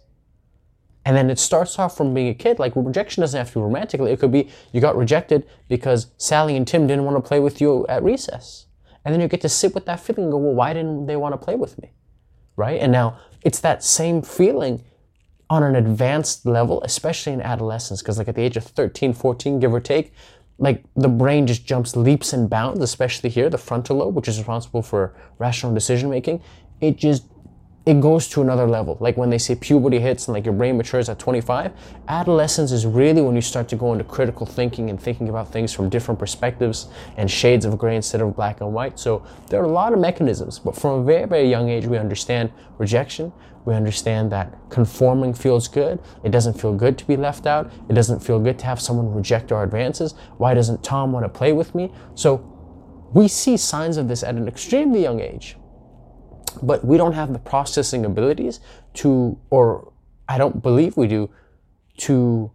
And 1.10 1.18
then 1.18 1.32
it 1.32 1.39
starts 1.39 1.80
off 1.80 1.98
from 1.98 2.13
being 2.13 2.28
a 2.28 2.36
kid. 2.36 2.60
Like 2.60 2.74
rejection 2.75 3.22
doesn't 3.22 3.36
have 3.36 3.48
to 3.48 3.56
be 3.56 3.62
romantically. 3.62 4.12
It 4.12 4.20
could 4.20 4.32
be 4.32 4.48
you 4.72 4.80
got 4.80 4.96
rejected 4.96 5.50
because 5.68 6.12
Sally 6.18 6.56
and 6.56 6.68
Tim 6.68 6.86
didn't 6.86 7.04
want 7.04 7.18
to 7.18 7.28
play 7.28 7.39
with 7.39 7.60
you 7.60 7.88
at 7.88 8.04
recess. 8.04 8.68
And 9.04 9.12
then 9.12 9.20
you 9.20 9.28
get 9.28 9.42
to 9.42 9.50
sit 9.50 9.74
with 9.74 9.88
that 9.88 10.00
feeling 10.00 10.25
and 10.25 10.32
go, 10.32 10.38
well, 10.38 10.54
why 10.54 10.72
didn't 10.72 11.08
they 11.08 11.16
want 11.16 11.34
to 11.34 11.38
play 11.44 11.56
with 11.56 11.82
me? 11.82 11.94
Right? 12.58 12.80
And 12.80 12.92
now 12.92 13.18
it's 13.44 13.60
that 13.62 13.84
same 13.84 14.22
feeling 14.22 14.84
on 15.50 15.63
an 15.63 15.75
advanced 15.75 16.46
level, 16.46 16.84
especially 16.84 17.34
in 17.34 17.42
adolescence, 17.42 18.04
because 18.04 18.20
like 18.20 18.28
at 18.28 18.36
the 18.36 18.44
age 18.44 18.56
of 18.56 18.66
13, 18.66 19.13
14, 19.13 19.60
give 19.60 19.74
or 19.74 19.80
take, 19.80 20.13
like 20.60 20.84
the 20.96 21.10
brain 21.10 21.48
just 21.48 21.66
jumps 21.66 21.96
leaps 21.96 22.34
and 22.34 22.51
bounds, 22.51 22.84
especially 22.84 23.32
here, 23.32 23.50
the 23.50 23.58
frontal 23.58 23.98
lobe, 23.98 24.16
which 24.16 24.28
is 24.28 24.38
responsible 24.38 24.84
for 24.84 25.16
rational 25.39 25.74
decision 25.74 26.08
making. 26.08 26.44
It 26.82 26.98
just 26.98 27.24
it 27.89 28.00
goes 28.01 28.27
to 28.27 28.41
another 28.41 28.67
level. 28.67 28.98
Like 29.00 29.17
when 29.17 29.31
they 29.31 29.39
say 29.39 29.55
puberty 29.55 30.00
hits 30.00 30.27
and 30.27 30.36
like 30.36 30.46
your 30.46 30.53
brain 30.53 30.77
matures 30.77 31.10
at 31.10 31.17
25, 31.17 31.72
adolescence 32.08 32.72
is 32.72 32.86
really 32.86 33.19
when 33.19 33.34
you 33.34 33.41
start 33.41 33.67
to 33.69 33.75
go 33.75 33.93
into 33.93 34.03
critical 34.03 34.46
thinking 34.46 34.91
and 34.91 35.01
thinking 35.01 35.27
about 35.27 35.51
things 35.51 35.74
from 35.74 35.89
different 35.89 36.19
perspectives 36.19 36.88
and 37.17 37.31
shades 37.31 37.65
of 37.65 37.79
gray 37.79 37.96
instead 37.96 38.22
of 38.22 38.36
black 38.36 38.62
and 38.62 38.72
white. 38.72 39.00
So 39.00 39.25
there 39.48 39.60
are 39.60 39.63
a 39.65 39.72
lot 39.72 39.91
of 39.91 39.98
mechanisms, 39.98 40.60
but 40.60 40.75
from 40.75 41.00
a 41.00 41.03
very, 41.03 41.25
very 41.25 41.50
young 41.50 41.67
age, 41.67 41.88
we 41.88 41.98
understand 41.98 42.51
rejection. 42.77 43.34
We 43.65 43.74
understand 43.74 44.31
that 44.34 44.55
conforming 44.69 45.34
feels 45.34 45.68
good. 45.68 46.00
It 46.24 46.29
doesn't 46.29 46.61
feel 46.61 46.75
good 46.75 46.96
to 47.00 47.07
be 47.07 47.18
left 47.18 47.48
out. 47.48 47.72
It 47.90 47.94
doesn't 47.94 48.20
feel 48.20 48.40
good 48.40 48.59
to 48.59 48.66
have 48.68 48.79
someone 48.79 49.11
reject 49.11 49.51
our 49.51 49.64
advances. 49.64 50.14
Why 50.37 50.53
doesn't 50.53 50.83
Tom 50.83 51.11
want 51.11 51.25
to 51.25 51.29
play 51.29 51.53
with 51.53 51.74
me? 51.74 51.92
So 52.14 52.37
we 53.14 53.27
see 53.27 53.57
signs 53.57 53.98
of 53.98 54.07
this 54.07 54.22
at 54.22 54.35
an 54.35 54.48
extremely 54.48 55.01
young 55.01 55.20
age 55.20 55.55
but 56.62 56.83
we 56.85 56.98
don't 56.98 57.14
have 57.14 57.33
the 57.33 57.40
processing 57.40 58.05
abilities 58.05 58.59
to, 58.96 59.38
or 59.50 59.92
I 60.27 60.38
don't 60.38 60.62
believe 60.62 60.98
we 60.98 61.07
do, 61.07 61.29
to 61.98 62.51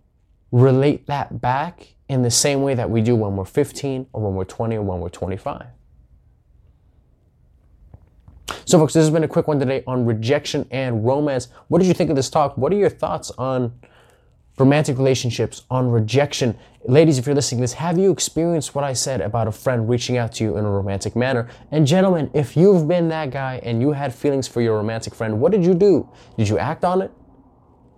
relate 0.52 1.06
that 1.06 1.40
back 1.40 1.94
in 2.08 2.22
the 2.22 2.30
same 2.30 2.62
way 2.62 2.74
that 2.74 2.88
we 2.88 3.00
do 3.00 3.16
when 3.16 3.36
we're 3.36 3.44
15 3.44 4.06
or 4.12 4.22
when 4.22 4.34
we're 4.34 4.44
20 4.44 4.76
or 4.76 4.82
when 4.82 5.00
we're 5.00 5.08
25. 5.08 5.66
So, 8.66 8.78
folks, 8.78 8.94
this 8.94 9.02
has 9.02 9.10
been 9.10 9.24
a 9.24 9.28
quick 9.28 9.48
one 9.48 9.58
today 9.58 9.82
on 9.86 10.06
rejection 10.06 10.66
and 10.70 11.04
romance. 11.04 11.48
What 11.68 11.80
did 11.80 11.88
you 11.88 11.94
think 11.94 12.10
of 12.10 12.16
this 12.16 12.30
talk? 12.30 12.56
What 12.56 12.72
are 12.72 12.76
your 12.76 12.90
thoughts 12.90 13.30
on 13.32 13.72
romantic 14.58 14.98
relationships, 14.98 15.64
on 15.70 15.90
rejection. 15.90 16.56
Ladies, 16.84 17.18
if 17.18 17.26
you're 17.26 17.34
listening 17.34 17.58
to 17.58 17.62
this, 17.62 17.72
have 17.72 17.98
you 17.98 18.12
experienced 18.12 18.74
what 18.74 18.84
I 18.84 18.92
said 18.92 19.20
about 19.20 19.48
a 19.48 19.52
friend 19.52 19.88
reaching 19.88 20.16
out 20.16 20.32
to 20.34 20.44
you 20.44 20.56
in 20.56 20.64
a 20.64 20.70
romantic 20.70 21.16
manner? 21.16 21.48
And 21.70 21.86
gentlemen, 21.86 22.30
if 22.34 22.56
you've 22.56 22.86
been 22.86 23.08
that 23.08 23.30
guy 23.30 23.60
and 23.64 23.80
you 23.80 23.92
had 23.92 24.14
feelings 24.14 24.46
for 24.46 24.60
your 24.60 24.76
romantic 24.76 25.14
friend, 25.14 25.40
what 25.40 25.50
did 25.50 25.64
you 25.64 25.74
do? 25.74 26.08
Did 26.36 26.48
you 26.48 26.58
act 26.58 26.84
on 26.84 27.02
it? 27.02 27.10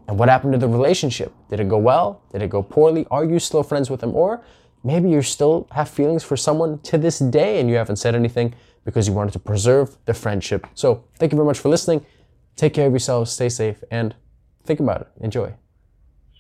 And 0.09 0.19
what 0.19 0.29
happened 0.29 0.53
to 0.53 0.59
the 0.59 0.69
relationship? 0.69 1.33
Did 1.51 1.61
it 1.61 1.69
go 1.69 1.79
well? 1.79 2.23
Did 2.33 2.43
it 2.43 2.49
go 2.49 2.63
poorly? 2.63 3.07
Are 3.11 3.25
you 3.25 3.39
still 3.39 3.63
friends 3.63 3.91
with 3.91 4.01
them? 4.01 4.15
Or 4.15 4.43
maybe 4.85 5.11
you 5.11 5.21
still 5.21 5.67
have 5.73 5.91
feelings 5.91 6.23
for 6.23 6.37
someone 6.37 6.79
to 6.81 6.97
this 6.97 7.19
day 7.19 7.61
and 7.61 7.69
you 7.69 7.77
haven't 7.77 7.97
said 7.97 8.15
anything 8.15 8.55
because 8.85 9.09
you 9.09 9.13
wanted 9.13 9.33
to 9.33 9.41
preserve 9.41 9.99
the 10.05 10.15
friendship. 10.15 10.67
So 10.75 11.05
thank 11.19 11.33
you 11.33 11.37
very 11.37 11.47
much 11.47 11.59
for 11.59 11.69
listening. 11.69 12.07
Take 12.55 12.73
care 12.73 12.87
of 12.87 12.93
yourselves, 12.93 13.33
stay 13.33 13.49
safe, 13.49 13.83
and 13.91 14.15
think 14.65 14.81
about 14.81 15.03
it. 15.03 15.09
Enjoy. 15.21 15.53